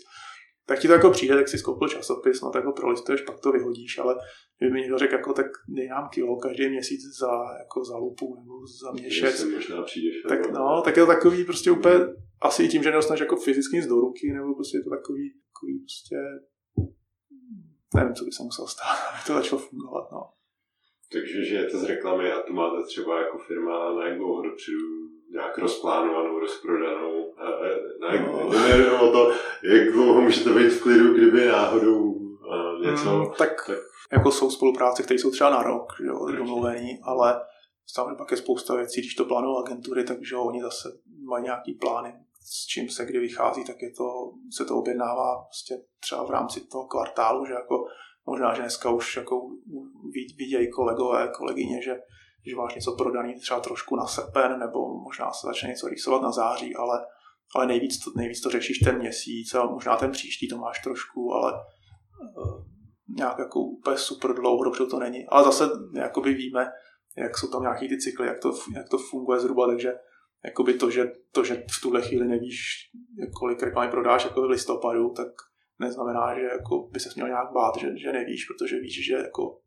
[0.69, 3.51] tak ti to jako přijde, tak si skoupil časopis, no tak ho prolistuješ, pak to
[3.51, 4.15] vyhodíš, ale
[4.59, 8.35] kdyby mi někdo řekl, jako, tak dej nám kilo každý měsíc za, jako za lupu
[8.39, 9.23] nebo za měsíc.
[10.27, 11.95] tak, no, tak je to takový prostě úplně,
[12.41, 15.79] asi tím, že nedostaneš jako fyzicky nic do ruky, nebo prostě je to takový, takový
[15.79, 16.15] prostě,
[17.95, 20.29] nevím, co by se musel stát, aby to začalo fungovat, no.
[21.11, 25.57] Takže žijete z reklamy a to máte třeba jako firma na jak dlouho dopředu nějak
[25.57, 27.33] rozplánovanou, rozprodanou.
[27.37, 27.65] A, a,
[28.13, 28.49] jak, no.
[28.53, 29.31] ne, o to,
[29.63, 32.19] jak dlouho můžete být v klidu, kdyby náhodou
[32.81, 33.09] něco.
[33.09, 33.77] Hmm, tak, tak,
[34.13, 37.41] jako jsou spolupráce, které jsou třeba na rok, že jo, domluvený, ale
[37.87, 40.89] samozřejmě pak je spousta věcí, když to plánují agentury, takže oni zase
[41.29, 45.75] mají nějaký plány, s čím se kdy vychází, tak je to, se to objednává prostě
[45.99, 47.85] třeba v rámci toho kvartálu, že jako
[48.25, 49.41] možná, že dneska už jako
[50.37, 51.95] vidějí kolegové, kolegyně, že
[52.47, 56.31] že máš něco prodaný třeba trošku na srpen, nebo možná se začne něco rýsovat na
[56.31, 57.05] září, ale,
[57.55, 61.33] ale nejvíc, to, nejvíc to řešíš ten měsíc a možná ten příští to máš trošku,
[61.33, 61.53] ale
[63.17, 65.25] nějak jako úplně super dlouho dopředu to není.
[65.27, 66.67] Ale zase jakoby víme,
[67.17, 69.93] jak jsou tam nějaký ty cykly, jak to, jak to funguje zhruba, takže
[70.45, 72.59] jakoby to, že, to, že v tuhle chvíli nevíš,
[73.39, 75.27] kolik reklamy prodáš jako v listopadu, tak
[75.79, 79.59] neznamená, že jako by se měl nějak bát, že, že nevíš, protože víš, že jako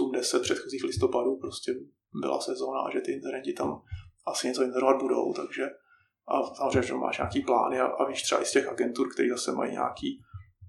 [0.00, 1.72] 8-10 předchozích listopadů prostě
[2.20, 3.82] byla sezóna a že ty interneti tam
[4.26, 5.66] asi něco internovat budou, takže
[6.28, 9.28] a samozřejmě, že máš nějaký plány a, a víš třeba i z těch agentur, které
[9.28, 10.22] zase mají nějaký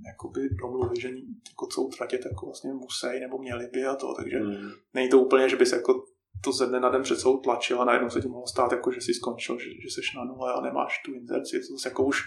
[0.07, 1.09] jakoby domluvy, že
[1.49, 4.69] jako co utratit, jako vlastně musí nebo měli by a to, takže mm.
[4.93, 6.03] není to úplně, že bys jako
[6.43, 8.91] to ze dne na den před sebou tlačil a najednou se ti mohlo stát, jako
[8.91, 12.03] že jsi skončil, že, že jsi na nule a nemáš tu inzerci, to zase jako
[12.03, 12.21] už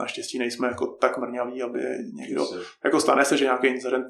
[0.00, 1.80] Naštěstí nejsme jako tak mrňaví, aby
[2.14, 2.46] někdo...
[2.84, 4.06] Jako stane se, že nějaký incident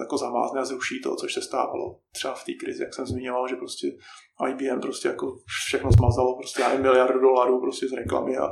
[0.00, 3.48] jako zamázne a zruší to, což se stávalo třeba v té krizi, jak jsem zmiňoval,
[3.48, 3.86] že prostě
[4.50, 8.44] IBM prostě jako všechno smazalo, prostě já miliardu dolarů prostě z reklamy a,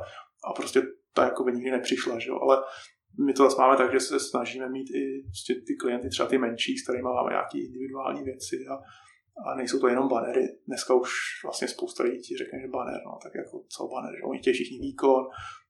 [0.45, 0.83] a prostě
[1.15, 2.39] ta jako by nikdy nepřišla, že jo?
[2.43, 2.63] ale
[3.27, 6.39] my to zase máme tak, že se snažíme mít i prostě ty klienty, třeba ty
[6.39, 8.75] menší, s kterými máme nějaké individuální věci a,
[9.47, 10.47] a nejsou to jenom banery.
[10.67, 11.11] Dneska už
[11.45, 14.55] vlastně spousta lidí ti řekne, že banner, no tak jako co banner, že oni chtějí
[14.55, 15.25] všichni výkon,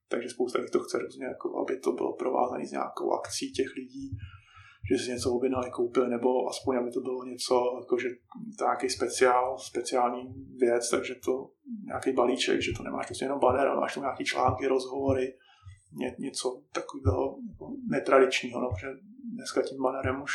[0.09, 3.75] takže spousta lidí to chce různě, jako aby to bylo provázané s nějakou akcí těch
[3.77, 4.09] lidí,
[4.91, 8.09] že si něco objednali, koupili, nebo aspoň, aby to bylo něco, jako že
[8.61, 10.23] nějaký speciál, speciální
[10.59, 11.49] věc, takže to
[11.85, 15.33] nějaký balíček, že to nemáš prostě jenom banner, ale máš tam nějaký články, rozhovory,
[15.95, 18.87] ně, něco takového jako netradičního, no, protože
[19.33, 20.31] dneska tím bannerem už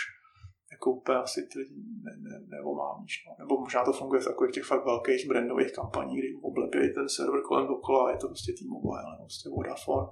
[0.72, 3.24] jako úplně asi ty lidi ne, ne, neomámíš.
[3.26, 3.34] No.
[3.38, 7.42] Nebo možná to funguje v takových těch fakt velkých brandových kampaních, kdy oblepějí ten server
[7.42, 10.06] kolem dokola je to prostě T-Mobile nebo prostě Vodafone,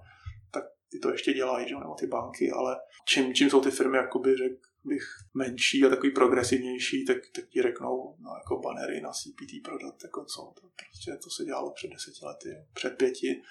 [0.51, 1.75] tak ty to ještě dělají, že?
[1.75, 2.77] nebo ty banky, ale
[3.07, 5.03] čím, čím jsou ty firmy, jakoby řekl bych,
[5.35, 10.25] menší a takový progresivnější, tak, tak ti řeknou, no, jako banery na CPT prodat, jako
[10.25, 13.43] co, to prostě to se dělalo před deseti lety, před pěti,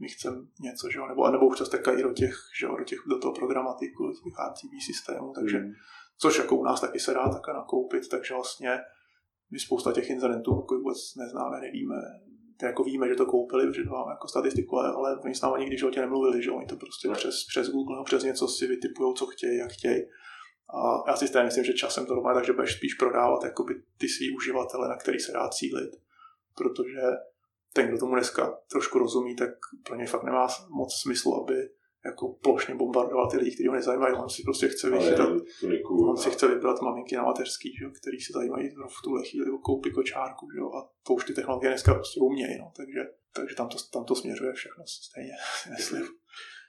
[0.00, 2.84] my chceme něco, že jo, nebo, nebo už to strkají do těch, že jo, do,
[2.84, 5.72] těch, do toho programatiku, do těch RTB systémů, takže mm
[6.18, 8.80] což jako u nás taky se dá také nakoupit, takže vlastně
[9.50, 11.94] my spousta těch incidentů jako vůbec neznáme, nevíme,
[12.60, 15.60] to jako víme, že to koupili, protože máme jako statistiku, ale, ale oni s námi
[15.60, 17.14] nikdy životě nemluvili, že oni to prostě no.
[17.14, 20.02] přes, přes Google nebo přes něco si vytipují, co chtějí, jak chtějí.
[20.74, 24.08] A já si stejně myslím, že časem to doma takže budeš spíš prodávat jakoby ty
[24.08, 25.90] svý uživatele, na který se dá cílit.
[26.56, 27.00] Protože
[27.74, 29.50] ten, kdo tomu dneska trošku rozumí, tak
[29.86, 31.54] pro něj fakt nemá moc smyslu, aby
[32.04, 34.14] jako plošně bombardovat ty lidi, kteří ho nezajímají.
[34.14, 35.28] On si prostě chce vychytat,
[36.08, 39.58] on si chce vybrat maminky na mateřský, že, který se zajímají v tuhle chvíli o
[39.58, 40.48] koupit kočárku.
[40.54, 42.58] Že, a to už ty technologie dneska prostě umějí.
[42.58, 43.00] No, takže,
[43.36, 45.32] takže tam, to, tam to směřuje všechno stejně,
[45.76, 46.02] myslím.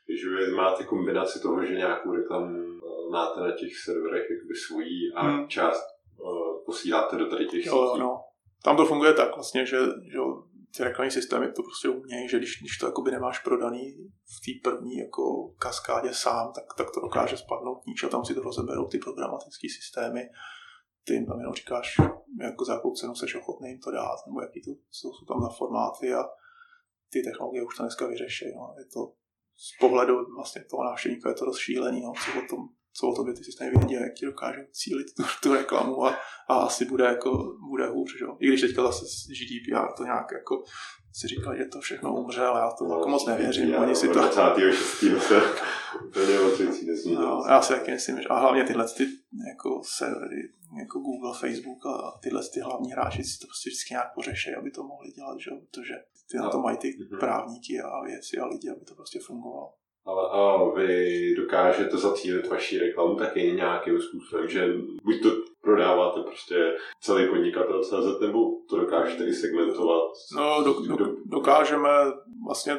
[0.05, 5.13] Když vy máte kombinaci toho, že nějakou reklamu eh, máte na těch serverech jakoby svojí
[5.15, 5.47] a hmm.
[5.47, 5.85] část
[6.17, 8.21] uh, posíláte do tady těch jo, No.
[8.63, 9.77] Tam to funguje tak vlastně, že,
[10.11, 10.19] že
[10.77, 13.81] ty reklamní systémy to prostě umějí, že když, když to jakoby nemáš prodaný
[14.35, 15.23] v té první jako
[15.59, 19.67] kaskádě sám, tak, tak to dokáže spadnout níž a tam si to rozeberou ty programatické
[19.79, 20.29] systémy.
[21.03, 21.95] Ty jim tam jenom říkáš,
[22.41, 25.41] jako za jakou cenu seš ochotný jim to dát, nebo jaký to jsou, jsou tam
[25.41, 26.23] za formáty a
[27.11, 28.45] ty technologie už to dneska vyřeší.
[28.55, 28.75] No.
[28.79, 29.13] Je to
[29.55, 32.61] z pohledu vlastně toho návštěvníka je to dost šílený, no, co o tom
[32.97, 36.17] co o tobě ty systémy vědí, jak ti dokážou cílit tu, tu reklamu a,
[36.49, 38.17] a asi bude, jako, bude hůř.
[38.19, 38.25] Že?
[38.39, 40.63] I když teďka zase z GDPR to nějak jako
[41.13, 43.69] si říkal, že to všechno umře, ale já to no, jako moc nevěřím.
[43.69, 44.13] Já, Oni si to...
[44.13, 45.03] 26.
[45.27, 47.25] se úplně.
[47.25, 49.07] No, já si taky myslím, že a hlavně tyhle ty
[49.47, 50.41] jako servery,
[50.79, 54.71] jako Google, Facebook a tyhle ty hlavní hráči si to prostě vždycky nějak pořeší, aby
[54.71, 55.51] to mohli dělat, že?
[55.51, 55.93] protože
[56.31, 57.19] ty na to mají ty mhm.
[57.19, 59.73] právníky a věci a lidi, aby to prostě fungovalo.
[60.05, 64.67] Ale a vy dokážete zacílit vaši reklamu taky nějakým způsobem, že
[65.03, 65.29] buď to
[65.61, 66.55] prodáváte prostě
[67.01, 68.39] celý podnikatel CZ, nebo
[68.69, 70.11] to dokážete i segmentovat?
[70.35, 71.89] No, do, do, dokážeme
[72.45, 72.73] vlastně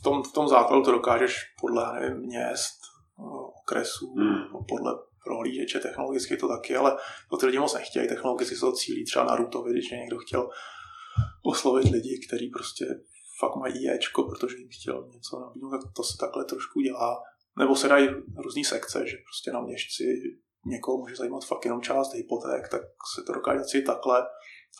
[0.00, 2.78] v tom, v tom základu to dokážeš podle, nevím, měst,
[3.62, 4.64] okresů, hmm.
[4.68, 4.92] podle
[5.24, 6.96] prohlížeče technologicky to taky, ale
[7.30, 10.48] to ty lidi moc nechtějí, technologicky se to cílí třeba na Rutovi, když někdo chtěl
[11.44, 12.84] oslovit lidi, kteří prostě
[13.40, 17.22] fakt mají ječko, protože jim chtěl něco nabídnout, tak to se takhle trošku dělá.
[17.58, 18.08] Nebo se dají
[18.44, 20.04] různé sekce, že prostě na měšci
[20.66, 22.82] někoho může zajímat fakt jenom část hypoték, tak
[23.14, 24.26] se to dokáže takhle.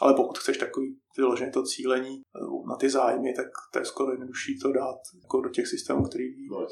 [0.01, 2.21] Ale pokud chceš takový vyloženě to cílení
[2.69, 6.25] na ty zájmy, tak to je skoro jednodušší to dát jako do těch systémů, který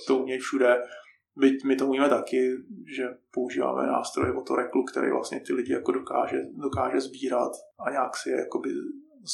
[0.07, 0.83] to umějí všude.
[1.39, 2.51] Byť my to umíme taky,
[2.97, 7.53] že používáme nástroje o to reklu, který vlastně ty lidi jako dokáže, dokáže sbírat
[7.87, 8.71] a nějak si je jakoby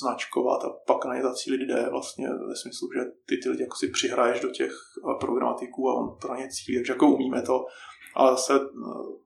[0.01, 3.76] značkovat a pak na ně zacílit jde vlastně ve smyslu, že ty ty lidi jako
[3.76, 4.72] si přihraješ do těch
[5.20, 7.64] programatiků a on pro ně cílí, takže jako umíme to,
[8.14, 9.22] ale zase eh,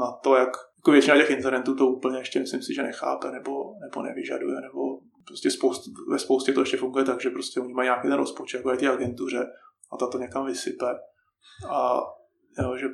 [0.00, 3.52] na to, jak jako většina těch incidentů to úplně ještě myslím si, že nechápe nebo,
[3.80, 7.86] nebo nevyžaduje, nebo prostě spoust, ve spoustě to ještě funguje tak, že prostě oni mají
[7.86, 9.46] nějaký ten rozpočet, jako je ty agentuře
[9.92, 10.86] a ta to někam vysype.
[11.68, 12.00] A
[12.62, 12.86] jo, že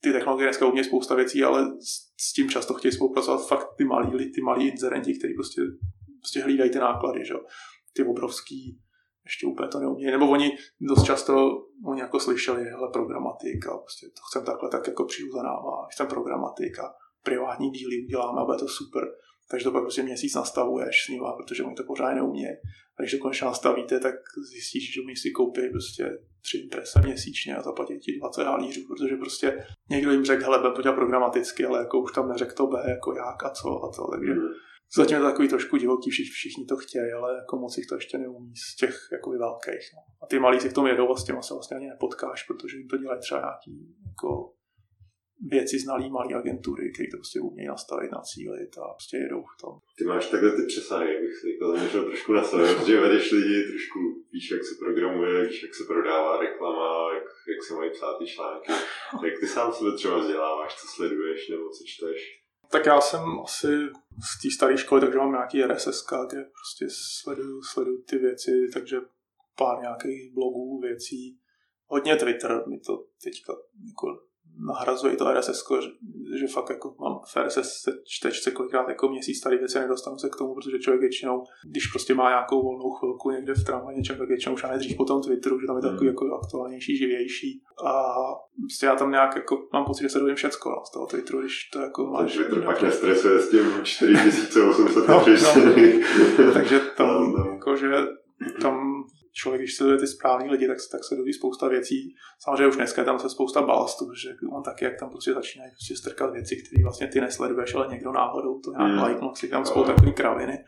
[0.00, 3.84] ty technologie dneska umějí spousta věcí, ale s, s tím často chtějí spolupracovat fakt ty
[3.84, 5.62] malí, ty malí inzerenti, kteří prostě
[6.20, 7.34] prostě hlídají ty náklady, že?
[7.92, 8.80] ty obrovský,
[9.24, 10.10] ještě úplně to neumějí.
[10.10, 10.50] Nebo oni
[10.80, 15.32] dost často, oni jako slyšeli, hele, programatik a prostě to chcem takhle, tak jako přijdu
[15.32, 19.04] za náma, chcem programatik a privátní díly uděláme a bude to super.
[19.50, 22.56] Takže to pak prostě měsíc nastavuješ s nima, protože oni to pořád neumějí.
[22.98, 24.14] A když to konečně nastavíte, tak
[24.50, 29.16] zjistíš, že umí si koupit prostě tři imprese měsíčně a zaplatí ti 20 halířů, protože
[29.16, 32.84] prostě někdo jim řekl, hele, budeme to programaticky, ale jako už tam neřekl to B,
[32.88, 34.10] jako jak a co a to.
[34.10, 34.48] Takže hmm
[34.96, 37.94] Zatím je to takový trošku divoký, všichni, všichni to chtějí, ale jako moc jich to
[37.94, 39.86] ještě neumí z těch jako velkých.
[39.94, 40.02] No.
[40.22, 42.76] A ty malí si v tom jedou a s těma se vlastně ani nepotkáš, protože
[42.76, 44.52] jim to dělají třeba nějaký jako
[45.48, 49.74] věci znalý malý agentury, které to prostě umějí nastavit, nacílit a prostě jedou v tom.
[49.98, 53.62] Ty máš takhle ty přesahy, bych si jako zaměřil trošku na sebe, protože vedeš lidi
[53.70, 53.98] trošku,
[54.32, 58.26] víš, jak se programuje, víš, jak se prodává reklama, jak, jak se mají psát ty
[58.26, 58.72] články.
[59.24, 62.39] Jak ty sám sebe třeba vzděláváš, co sleduješ nebo co čteš?
[62.72, 63.66] Tak já jsem asi
[64.22, 68.96] z té staré školy, takže mám nějaký RSS, kde prostě sleduju, sleduju ty věci, takže
[69.58, 71.40] pár nějakých blogů, věcí.
[71.86, 73.52] Hodně Twitter mi to teďka
[73.88, 75.88] jako nahrazuje to RSS, že,
[76.38, 80.36] že fakt jako mám v RSS čtečce kolikrát jako měsíc tady věci nedostanu se k
[80.36, 84.28] tomu, protože člověk většinou, když prostě má nějakou volnou chvilku někde v tramvaji něčem, tak
[84.28, 86.08] většinou už dřív po tom Twitteru, že tam je takový mm.
[86.08, 87.62] jako aktuálnější, živější.
[87.86, 87.92] A
[88.60, 91.40] prostě já tam nějak jako mám pocit, že se dovím všecko no, z toho Twitteru,
[91.40, 92.34] když to jako máš.
[92.34, 95.24] Twitter pak nestresuje s tím 4800 no,
[96.46, 96.52] no.
[96.52, 97.50] Takže tam, no, no.
[97.50, 97.90] jako, že
[98.62, 98.89] tam
[99.32, 102.14] člověk, když sleduje ty správní lidi, tak, tak se doví spousta věcí.
[102.44, 105.70] Samozřejmě už dneska je tam se spousta balastu, že on taky, jak tam prostě začínají
[105.70, 108.98] prostě strkat věci, které vlastně ty nesleduješ, ale někdo náhodou to nějak mm.
[108.98, 110.64] lajknul, si tam spolu takové kraviny,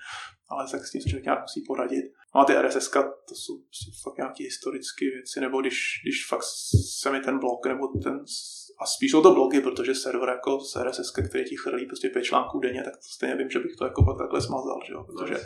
[0.51, 2.05] ale tak s tím se člověk nějak musí poradit.
[2.35, 2.91] No a ty RSS,
[3.29, 6.45] to jsou prostě fakt nějaké historické věci, nebo když, když fakt
[7.01, 8.25] se mi ten blok nebo ten
[8.83, 12.22] a spíš jsou to blogy, protože server jako z RSS, který ti chrlí prostě pět
[12.22, 15.05] článků denně, tak stejně vím, že bych to jako pak takhle smazal, že jo?
[15.05, 15.37] protože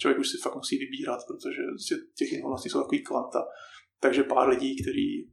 [0.00, 1.62] člověk už si fakt musí vybírat, protože
[2.18, 3.44] těch informací jsou takový kvanta.
[4.00, 5.30] Takže pár lidí, kteří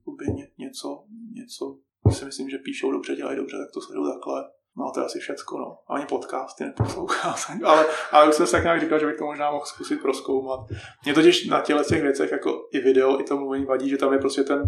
[0.57, 1.03] něco,
[1.33, 1.79] něco
[2.11, 4.43] si myslím, že píšou dobře, dělají dobře, tak to sledují takhle.
[4.77, 5.77] No to je asi všecko, no.
[5.87, 7.35] Ani podcasty neposlouchám.
[7.63, 10.59] ale, ale už jsem se tak nějak říkal, že bych to možná mohl zkusit proskoumat.
[11.05, 14.13] Mě totiž na těle těch věcech jako i video, i to mluvení vadí, že tam
[14.13, 14.63] je prostě ten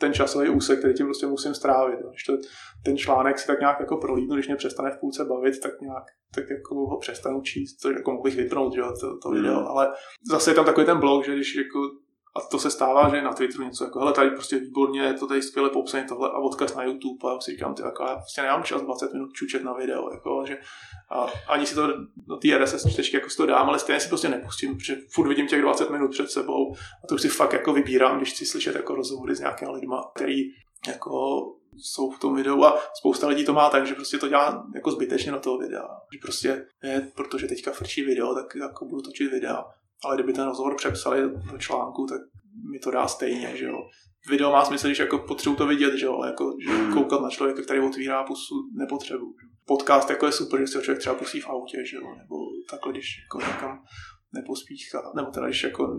[0.00, 1.98] ten časový úsek, který tím prostě musím strávit.
[2.10, 2.32] Když to,
[2.84, 6.04] ten článek si tak nějak jako prolídnu, když mě přestane v půlce bavit, tak nějak
[6.34, 9.66] tak jako ho přestanu číst, což jako mohl bych vypnout, že, to, to video, mm.
[9.66, 9.88] ale
[10.30, 11.78] zase je tam takový ten blog, že když jako
[12.36, 15.42] a to se stává, že na Twitteru něco jako, hele, tady prostě výborně, to tady
[15.42, 17.30] skvěle popsané tohle a odkaz na YouTube.
[17.30, 20.44] A si říkám, ty jako, já prostě nemám čas 20 minut čučet na video, jako,
[20.46, 20.58] že
[21.10, 24.08] a ani si to do té RSS čtečky jako si to dám, ale stejně si
[24.08, 26.74] prostě nepustím, protože furt vidím těch 20 minut před sebou
[27.04, 30.10] a to už si fakt jako vybírám, když chci slyšet jako rozhovory s nějakými lidma,
[30.14, 30.42] který
[30.88, 31.40] jako
[31.76, 32.64] jsou v tom videu.
[32.64, 35.88] A spousta lidí to má tak, že prostě to dělá jako zbytečně na toho videa.
[36.12, 39.64] Že prostě je, protože teďka frčí video, tak jako budu točit videa
[40.04, 42.20] ale kdyby ten rozhovor přepsali do článku, tak
[42.70, 43.78] mi to dá stejně, že jo.
[44.28, 46.94] Video má smysl, když jako potřebuji to vidět, že jo, ale jako že hmm.
[46.94, 49.34] koukat na člověka, který otvírá pusu, nepotřebuji.
[49.66, 52.36] Podcast jako je super, že si ho člověk třeba pustí v autě, že jo, nebo
[52.70, 53.84] takhle, když jako někam
[54.32, 55.98] nepospíchá, nebo teda když jako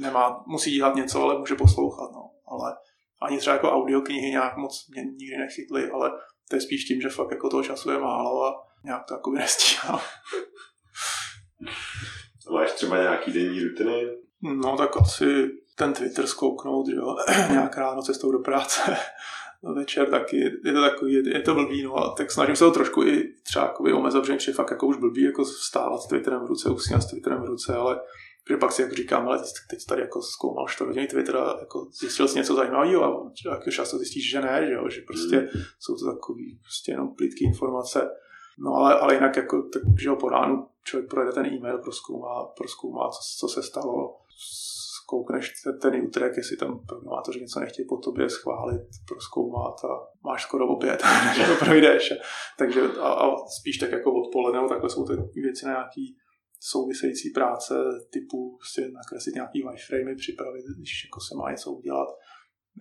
[0.00, 2.30] nemá, musí dělat něco, ale může poslouchat, no.
[2.46, 2.76] Ale
[3.22, 6.10] ani třeba jako audioknihy nějak moc mě nikdy nechytly, ale
[6.50, 9.30] to je spíš tím, že fakt jako toho času je málo a nějak to jako
[9.30, 10.00] nestíhám.
[12.50, 14.08] Máš třeba nějaký denní rutiny?
[14.42, 17.16] No tak asi ten Twitter zkouknout, že jo,
[17.50, 18.96] nějak ráno cestou do práce,
[19.74, 22.70] večer taky, je to takový, je, je to blbý, no a tak snažím se to
[22.70, 26.46] trošku i třeba jako omezat, protože fakt jako už blbý jako vstávat s Twitterem v
[26.46, 28.00] ruce, usínat s Twitterem v ruce, ale
[28.50, 29.38] že pak si jako říkám, ale
[29.70, 33.68] teď tady jako zkoumal 4 hodiny Twitter a jako zjistil jsi něco zajímavého a jak
[33.70, 34.88] často zjistíš, že ne, že, jo?
[34.88, 35.62] že prostě mm.
[35.78, 38.10] jsou to takový prostě jenom plítké informace.
[38.64, 43.08] No ale, ale jinak jako, tak, že po ránu člověk projede ten e-mail, proskoumá, proskoumá
[43.08, 44.16] co, co se stalo,
[45.08, 45.52] koukneš
[45.82, 49.88] ten útrek, jestli tam programátoři něco nechtějí po tobě schválit, proskoumat a
[50.24, 52.12] máš skoro oběd, než to projdeš.
[52.58, 56.16] Takže a, a, spíš tak jako odpoledne, takhle jsou ty věci na nějaký
[56.60, 57.74] související práce
[58.12, 62.08] typu prostě nakreslit nějaký wireframey, připravit, když jako se má něco udělat.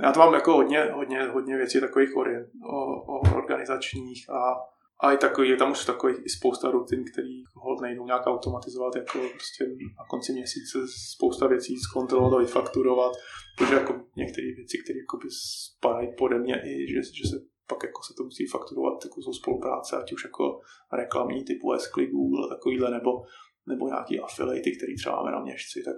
[0.03, 2.77] Já to mám jako hodně, hodně, hodně věcí takových orient, o,
[3.13, 4.55] o organizačních a
[4.99, 8.95] a i takový, je tam už takový i spousta rutin, který hod nejdou nějak automatizovat,
[8.95, 9.65] jako prostě
[9.99, 10.79] na konci měsíce
[11.13, 13.13] spousta věcí zkontrolovat a vyfakturovat,
[13.57, 17.35] protože jako některé věci, které jako by spadají pode mě i, že, že se
[17.67, 20.59] pak jako se to musí fakturovat jako jsou spolupráce, ať už jako
[20.93, 23.11] reklamní typu s Google, takovýhle, nebo,
[23.67, 25.95] nebo nějaký affiliaty, který třeba máme na měšci, tak,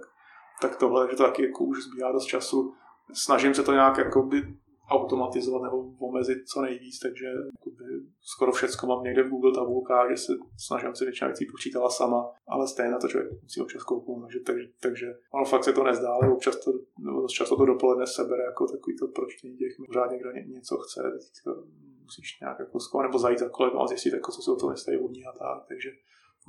[0.62, 2.74] tak tohle, že to taky jako už zbývá dost času.
[3.12, 4.42] Snažím se to nějak jako by
[4.90, 7.84] automatizovat nebo omezit co nejvíc, takže jakoby,
[8.20, 10.32] skoro všechno mám někde v Google tabulkách, že se
[10.66, 14.64] snažím si většina věcí počítala sama, ale stejně to člověk musí občas kouknout, takže, takže,
[14.82, 18.66] takže ono fakt se to nezdá, ale občas to, nebo často to dopoledne sebere jako
[18.66, 21.00] takový to pročtení těch, pořád někdo ně, něco chce,
[22.02, 24.70] musíš nějak jako skoro, nebo zajít za kolegou a zjistit, jako, co se o to
[24.70, 25.90] myslí oni a tak, takže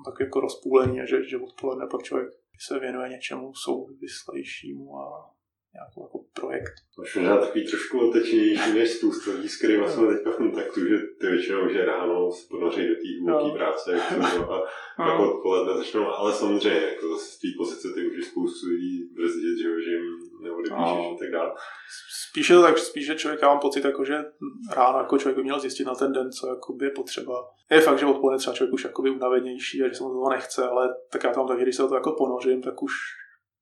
[0.05, 2.29] tak jako rozpůlení, že, že odpoledne pak člověk
[2.67, 5.33] se věnuje něčemu souvislejšímu a
[5.73, 6.73] nějakou jako projekt.
[6.99, 10.97] Máš možná takový trošku otečnější než spousta lidí, s kterými jsme teď v kontaktu, že
[11.19, 13.55] ty většinou, že ráno se ponoří do té hluboké no.
[13.55, 14.67] práce no, a
[14.97, 15.33] pak no.
[15.33, 19.91] odpoledne začnou, ale samozřejmě, jako z té pozice ty už spoustu lidí brzdit, že, že
[19.91, 20.05] jim
[20.41, 21.15] neodepíšeš no.
[21.15, 21.51] a tak dále.
[22.29, 24.25] Spíše to tak, spíše člověk, já mám pocit, jako, že
[24.75, 27.49] ráno jako člověk by měl zjistit na ten den, co jakoby je potřeba.
[27.71, 30.67] Je fakt, že odpoledne třeba člověk už jakoby unavenější a že se mu toho nechce,
[30.67, 32.93] ale tak já tam tak, když se to jako ponořím, tak už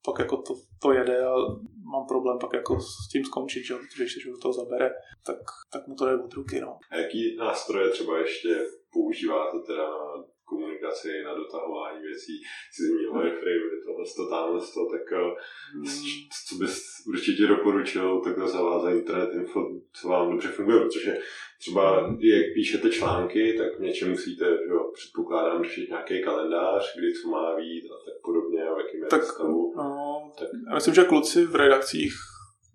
[0.06, 1.34] pak jako to, to jede a
[1.92, 3.76] mám problém pak jako s tím skončit, že?
[3.76, 4.92] protože když se toho zabere,
[5.26, 5.38] tak,
[5.74, 6.62] tak mu to jde od ruky.
[6.62, 6.80] No.
[6.92, 8.60] A jaký nástroje třeba ještě
[8.94, 9.90] používáte teda
[10.50, 12.34] komunikaci, na dotahování věcí,
[12.74, 15.06] si zmínil wireframe, tohle, to, tamhle, to, tak
[15.74, 15.86] hmm.
[16.48, 19.60] co bys určitě doporučil takhle zavázat internet info,
[19.94, 21.18] co vám dobře funguje, protože
[21.60, 27.30] třeba jak píšete články, tak v něčem musíte, jo, předpokládám, řešit nějaký kalendář, kdy co
[27.30, 29.74] má být a tak podobně, a v jakým je tak, stavu.
[29.78, 30.48] No, tak.
[30.70, 32.14] Já myslím, že kluci v redakcích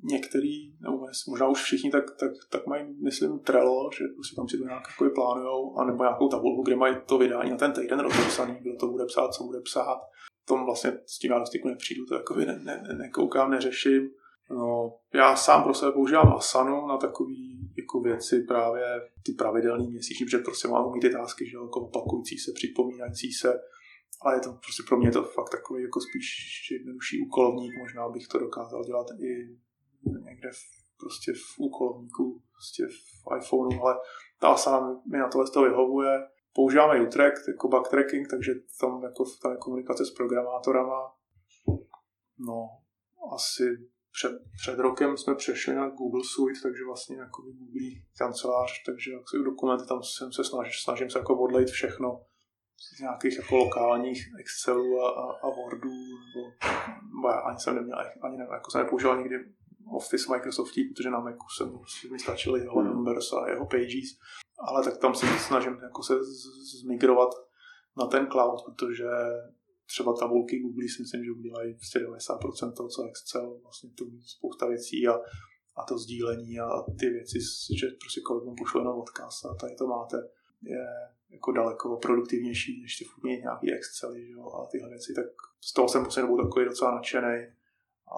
[0.05, 4.59] některý, nebo možná už všichni, tak, tak, tak mají, myslím, Trello, že prostě tam si
[4.59, 8.55] to nějak jako plánujou, anebo nějakou tabulku, kde mají to vydání na ten týden rozepsaný,
[8.61, 10.01] kdo to bude psát, co bude psát.
[10.49, 14.11] Tom vlastně s tím já do styku nepřijdu, to jako ne, ne, ne, nekoukám, neřeším.
[14.51, 17.35] No, já sám pro sebe používám Asanu na takové
[17.79, 18.85] jako věci právě
[19.23, 23.61] ty pravidelné měsíční, protože prostě mám umít ty tásky, že jako opakující se, připomínající se,
[24.23, 26.27] ale je to prostě pro mě to fakt takový jako spíš
[26.71, 29.59] jednodušší úkolovník, možná bych to dokázal dělat i
[30.25, 30.61] někde v,
[31.03, 33.95] prostě v úkolovníku, prostě v iPhoneu, ale
[34.41, 34.81] ta Asana
[35.11, 36.21] mi na tohle to vyhovuje.
[36.55, 41.01] Používáme Utrecht jako backtracking, takže tam jako tam je komunikace s programátorama.
[42.39, 42.69] No,
[43.37, 43.65] asi
[44.17, 44.33] před,
[44.63, 47.89] před rokem jsme přešli na Google Suite, takže vlastně jako Google
[48.19, 52.21] kancelář, takže jak dokumenty tam jsem se snažím, snažím se jako odlejt všechno
[52.97, 56.43] z nějakých jako lokálních Excelů a, a, a Wordů, nebo,
[57.17, 59.37] nebo já ani jsem neměl, ani ne, jako jsem nepoužíval nikdy
[59.91, 61.79] Office Microsoftí, protože na Macu jsem
[62.13, 62.91] mi stačily jeho hmm.
[62.91, 64.19] Numbers a jeho Pages,
[64.59, 66.15] ale tak tam se snažím jako se
[66.81, 67.29] zmigrovat
[67.97, 69.07] na ten cloud, protože
[69.87, 75.09] třeba tabulky Google si myslím, že udělají 90% toho, co Excel, vlastně to spousta věcí
[75.09, 75.15] a,
[75.77, 76.69] a to sdílení a
[76.99, 77.39] ty věci,
[77.79, 80.17] že prostě kolegům pošlu jenom odkaz a tady to máte,
[80.63, 80.87] je
[81.31, 85.27] jako daleko produktivnější, než ty furt nějaký Excely jo, a tyhle věci, tak
[85.61, 87.47] z toho jsem posledně takový docela nadšený
[88.13, 88.17] a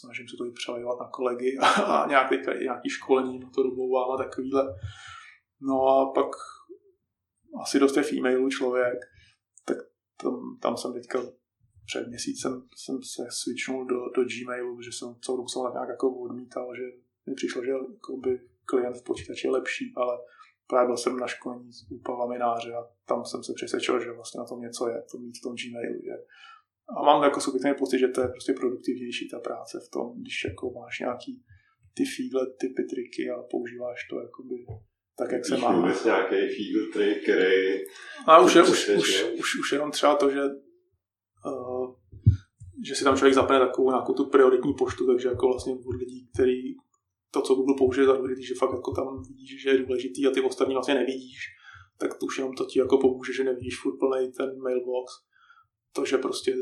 [0.00, 3.50] snažím se to i přelejovat na kolegy a, a nějak teďka i nějaký školení na
[3.50, 4.74] to domlouvám a takovýhle.
[5.60, 6.30] No a pak
[7.62, 8.98] asi dost je v e-mailu člověk,
[9.64, 9.76] tak
[10.22, 11.18] tam, tam jsem teďka
[11.86, 16.20] před měsícem jsem se switchnul do, do Gmailu, že jsem celou dobu jsem nějak jako
[16.20, 16.82] odmítal, že
[17.26, 17.72] mi přišlo, že
[18.22, 20.18] by klient v počítači je lepší, ale
[20.66, 24.38] právě byl jsem na školení u Pavla Mináře a tam jsem se přesvědčil, že vlastně
[24.38, 26.16] na tom něco je, to mít v tom Gmailu, že
[26.96, 30.44] a mám jako subjektivní pocit, že to je prostě produktivnější ta práce v tom, když
[30.44, 31.42] jako máš nějaký
[31.94, 34.54] ty fígle, typy, triky a používáš to jakoby
[35.18, 35.76] tak, jak se má.
[35.76, 37.78] Vůbec nějaký fígle trik, který...
[38.26, 40.42] A už, je, už, už, už, už, jenom třeba to, že
[41.46, 41.94] uh,
[42.86, 46.28] že si tam člověk zapne takovou nějakou tu prioritní poštu, takže jako vlastně od lidí,
[46.34, 46.74] který
[47.30, 50.30] to, co Google použije za důležitý, že fakt jako tam vidíš, že je důležitý a
[50.30, 51.38] ty ostatní vlastně nevidíš,
[51.98, 55.12] tak to už jenom to ti jako pomůže, že nevidíš furt plný ten mailbox
[55.96, 56.52] to, že prostě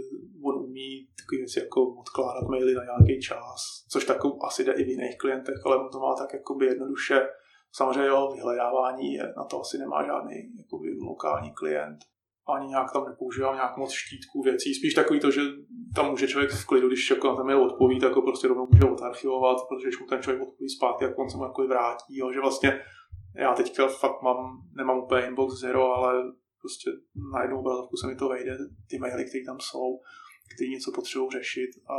[0.44, 3.60] on umí takové věci jako odkládat maily na nějaký čas,
[3.92, 4.18] což tak
[4.48, 7.26] asi jde i v jiných klientech, ale on to má tak jakoby jednoduše.
[7.72, 11.98] Samozřejmě jo, vyhledávání na to asi nemá žádný jakoby, lokální klient.
[12.56, 14.74] Ani nějak tam nepoužívám nějak moc štítků věcí.
[14.74, 15.40] Spíš takový to, že
[15.94, 18.66] tam může člověk v klidu, když jako na ten mail odpoví, tak ho prostě rovnou
[18.72, 22.16] může odarchivovat, protože když mu ten člověk odpoví zpátky, jak on se mu jako vrátí.
[22.16, 22.80] Jo, že vlastně
[23.36, 24.36] já teďka fakt mám,
[24.76, 26.14] nemám úplně inbox zero, ale
[26.64, 26.90] prostě
[27.32, 28.52] na jednu obrazovku se mi to vejde,
[28.90, 30.00] ty maily, které tam jsou,
[30.54, 31.98] které něco potřebují řešit a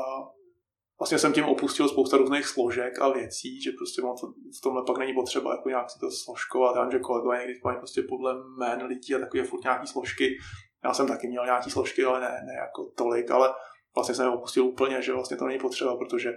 [1.00, 4.84] vlastně jsem tím opustil spousta různých složek a věcí, že prostě mám to, v tomhle
[4.88, 8.34] pak není potřeba jako nějak si to složkovat, já že kolegové někdy mají prostě podle
[8.34, 10.38] jmén lidí a takové furt nějaký složky,
[10.84, 13.54] já jsem taky měl nějaký složky, ale ne, ne jako tolik, ale
[13.96, 16.32] vlastně jsem je opustil úplně, že vlastně to není potřeba, protože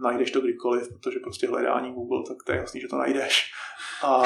[0.00, 3.50] najdeš to kdykoliv, protože prostě hledání Google, tak to je jasný, že to najdeš.
[4.04, 4.22] A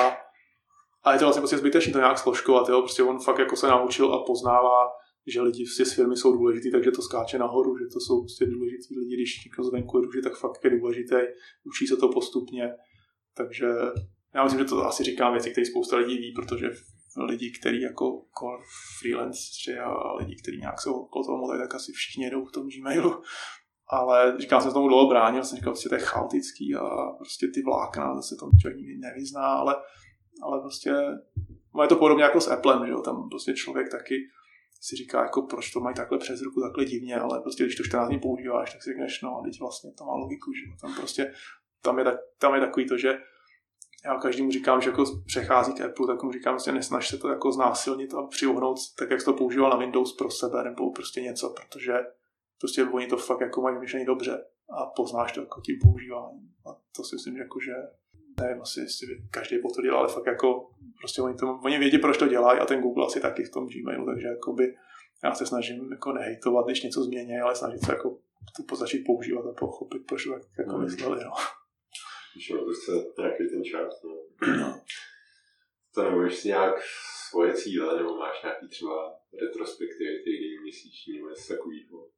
[1.05, 2.81] a je to vlastně prostě zbytečné to nějak složkovat, jo?
[2.81, 4.91] prostě on fakt jako se naučil a poznává,
[5.27, 8.99] že lidi z firmy jsou důležitý, takže to skáče nahoru, že to jsou prostě důležitý
[8.99, 11.17] lidi, když někdo zvenku je důležitý, tak fakt je důležitý,
[11.65, 12.71] učí se to postupně,
[13.37, 13.67] takže
[14.35, 16.71] já myslím, že to asi říkám věci, které spousta lidí ví, protože
[17.29, 18.65] lidi, kteří jako core
[19.01, 22.69] freelanceri a lidi, kteří nějak jsou okolo toho motají, tak asi všichni jedou v tom
[22.69, 23.23] Gmailu.
[23.89, 27.47] Ale říkal jsem tomu dlouho bránil, jsem říkal, že prostě to je chaotický a prostě
[27.55, 29.77] ty vlákna, zase to člověk nikdy nevyzná, ale
[30.43, 30.91] ale prostě
[31.83, 33.01] je to podobně jako s Applem, že jo?
[33.01, 34.15] tam prostě člověk taky
[34.81, 37.85] si říká, jako proč to mají takhle přes ruku, takhle divně, ale prostě když to
[37.85, 40.77] 14 dní používáš, tak si řekneš, no, teď vlastně to má logiku, že jo?
[40.81, 41.33] tam prostě,
[41.83, 43.19] tam je, tak, tam je takový to, že
[44.05, 47.29] já každému říkám, že jako přechází k Apple, tak mu říkám, že nesnaž se to
[47.29, 51.21] jako znásilnit a přiuhnout tak, jak jsi to používal na Windows pro sebe nebo prostě
[51.21, 51.93] něco, protože
[52.61, 56.49] prostě oni to fakt jako mají vymyšlený dobře a poznáš to jako tím používáním.
[56.67, 57.73] A to si myslím, že jako, že
[58.41, 62.17] nevím asi, jestli by každý potvrdil, ale fakt jako prostě oni, to, oni vědí, proč
[62.19, 64.75] to dělají a ten Google asi taky v tom Gmailu, takže jakoby
[65.25, 68.19] já se snažím jako nehejtovat, když něco změní, ale snažit se jako
[68.69, 70.85] to začít používat a pochopit, proč to tak jako mm.
[70.85, 71.31] mysleli, no.
[72.73, 74.11] Chce nějaký ten čas, no.
[74.59, 74.81] no.
[75.95, 76.75] To nemůžeš si nějak
[77.29, 82.09] svoje cíle, nebo máš nějaký třeba retrospektivy týdenní, měsíční, nebo něco takového?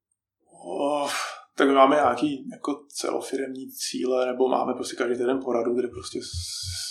[0.67, 1.11] Oh,
[1.57, 6.21] tak my máme nějaký jako celofiremní cíle, nebo máme prostě každý den poradu, kde prostě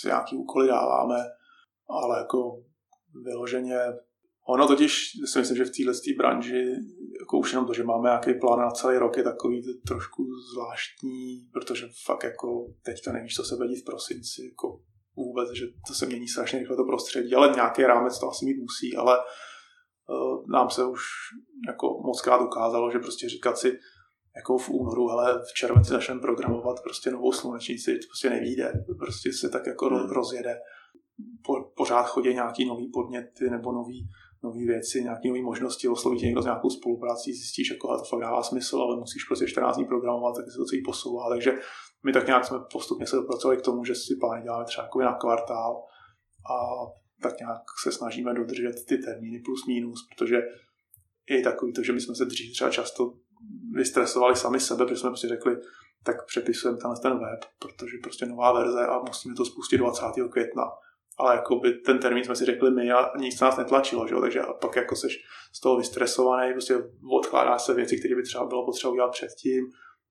[0.04, 1.16] nějaký úkoly dáváme,
[1.88, 2.62] ale jako
[3.24, 3.78] vyloženě
[4.48, 6.64] Ono totiž, si myslím, že v této branži,
[7.20, 11.48] jako už jenom to, že máme nějaký plán na celý rok, je takový trošku zvláštní,
[11.52, 14.80] protože fakt jako teď to nevíš, co se bude v prosinci, jako
[15.16, 18.60] vůbec, že to se mění strašně rychle to prostředí, ale nějaký rámec to asi mít
[18.60, 21.00] musí, ale uh, nám se už
[21.68, 23.78] jako moc krát ukázalo, že prostě říkat si,
[24.36, 29.32] jako v únoru, ale v červenci začneme programovat prostě novou slunečnici, to prostě nevíde, prostě
[29.32, 30.10] se tak jako hmm.
[30.10, 30.56] rozjede.
[31.46, 34.08] Po, pořád chodí nějaký nový podněty nebo nový
[34.42, 38.42] nové věci, nějaké nové možnosti, oslovit někdo s nějakou spoluprací, zjistíš, jako to fakt dává
[38.42, 41.28] smysl, ale musíš prostě 14 dní programovat, tak se to celý posouvá.
[41.28, 41.52] Takže
[42.04, 45.00] my tak nějak jsme postupně se dopracovali k tomu, že si plány děláme třeba jako
[45.00, 45.82] na kvartál
[46.50, 46.56] a
[47.22, 50.36] tak nějak se snažíme dodržet ty termíny plus minus, protože
[51.30, 53.12] je takový to, že my jsme se dřív třeba často
[53.72, 55.56] vystresovali sami sebe, protože jsme prostě řekli,
[56.04, 60.04] tak přepisujeme tenhle ten web, protože prostě nová verze a musíme to spustit 20.
[60.30, 60.64] května
[61.18, 64.20] ale jako by ten termín jsme si řekli my a nic nás netlačilo, že jo?
[64.20, 66.74] takže a pak jako seš z toho vystresovaný, prostě
[67.10, 69.64] odkládá se věci, které by třeba bylo potřeba udělat předtím,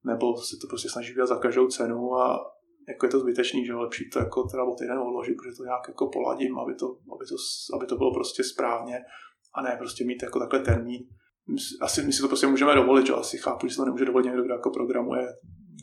[0.04, 2.52] nebo se to prostě snaží udělat za každou cenu a
[2.88, 5.88] jako je to zbytečný, že lepší to jako teda o týden odložit, protože to nějak
[5.88, 7.36] jako poladím, aby to, aby to,
[7.76, 9.00] aby to bylo prostě správně
[9.54, 11.02] a ne prostě mít jako takhle termín.
[11.82, 14.26] Asi my si to prostě můžeme dovolit, že asi chápu, že se to nemůže dovolit
[14.26, 15.28] někdo, kdo jako programuje,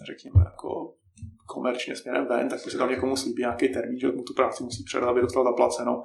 [0.07, 0.95] řekněme, jako
[1.47, 4.85] komerčně směrem ven, tak prostě tam někomu slíbí nějaký termín, že mu tu práci musí
[4.85, 6.03] předat, aby dostal zaplaceno.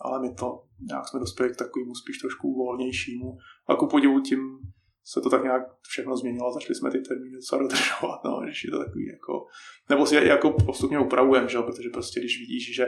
[0.00, 3.36] Ale my to nějak jsme dospěli k takovému spíš trošku volnějšímu.
[3.68, 4.58] A ku podivu tím
[5.04, 8.70] se to tak nějak všechno změnilo, začali jsme ty termíny docela dodržovat, no, když je
[8.70, 9.46] to takový jako,
[9.90, 11.58] nebo si je jako postupně upravujeme, že?
[11.58, 12.86] protože prostě když vidíš, že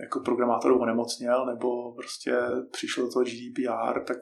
[0.00, 2.32] jako programátor onemocněl, nebo prostě
[2.70, 4.18] přišlo do toho GDPR, tak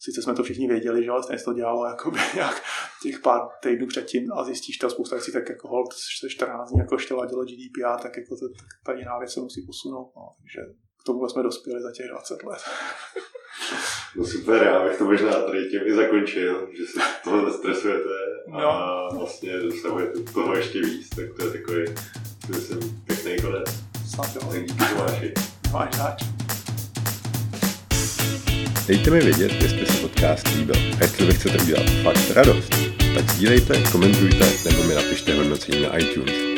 [0.00, 2.62] sice jsme to všichni věděli, že ale stejně se to dělalo jakoby nějak
[3.02, 6.78] těch pár týdnů předtím a zjistíš to spousta věcí, tak jako hold se 14 dní
[6.78, 8.46] jako ještě ladilo GDPR, tak jako to,
[8.86, 10.12] ta jiná věc se musí posunout.
[10.16, 10.22] No.
[10.38, 10.60] Takže
[11.00, 12.62] k tomu jsme dospěli za těch 20 let.
[14.16, 18.08] No super, já bych to možná tady tím i zakončil, že se toho nestresujete
[18.52, 19.18] a no.
[19.18, 21.84] vlastně dosahujete toho ještě víc, tak to je takový,
[22.48, 23.68] myslím, pěkný konec.
[24.14, 24.52] Snad jo.
[24.52, 25.34] Tak díky Tomáši.
[25.72, 26.39] Máš zač.
[28.86, 32.74] Dejte mi vědět, jestli se podcast líbil a jestli vy chcete udělat fakt radost,
[33.14, 36.49] tak sdílejte, komentujte nebo mi napište hodnocení na iTunes.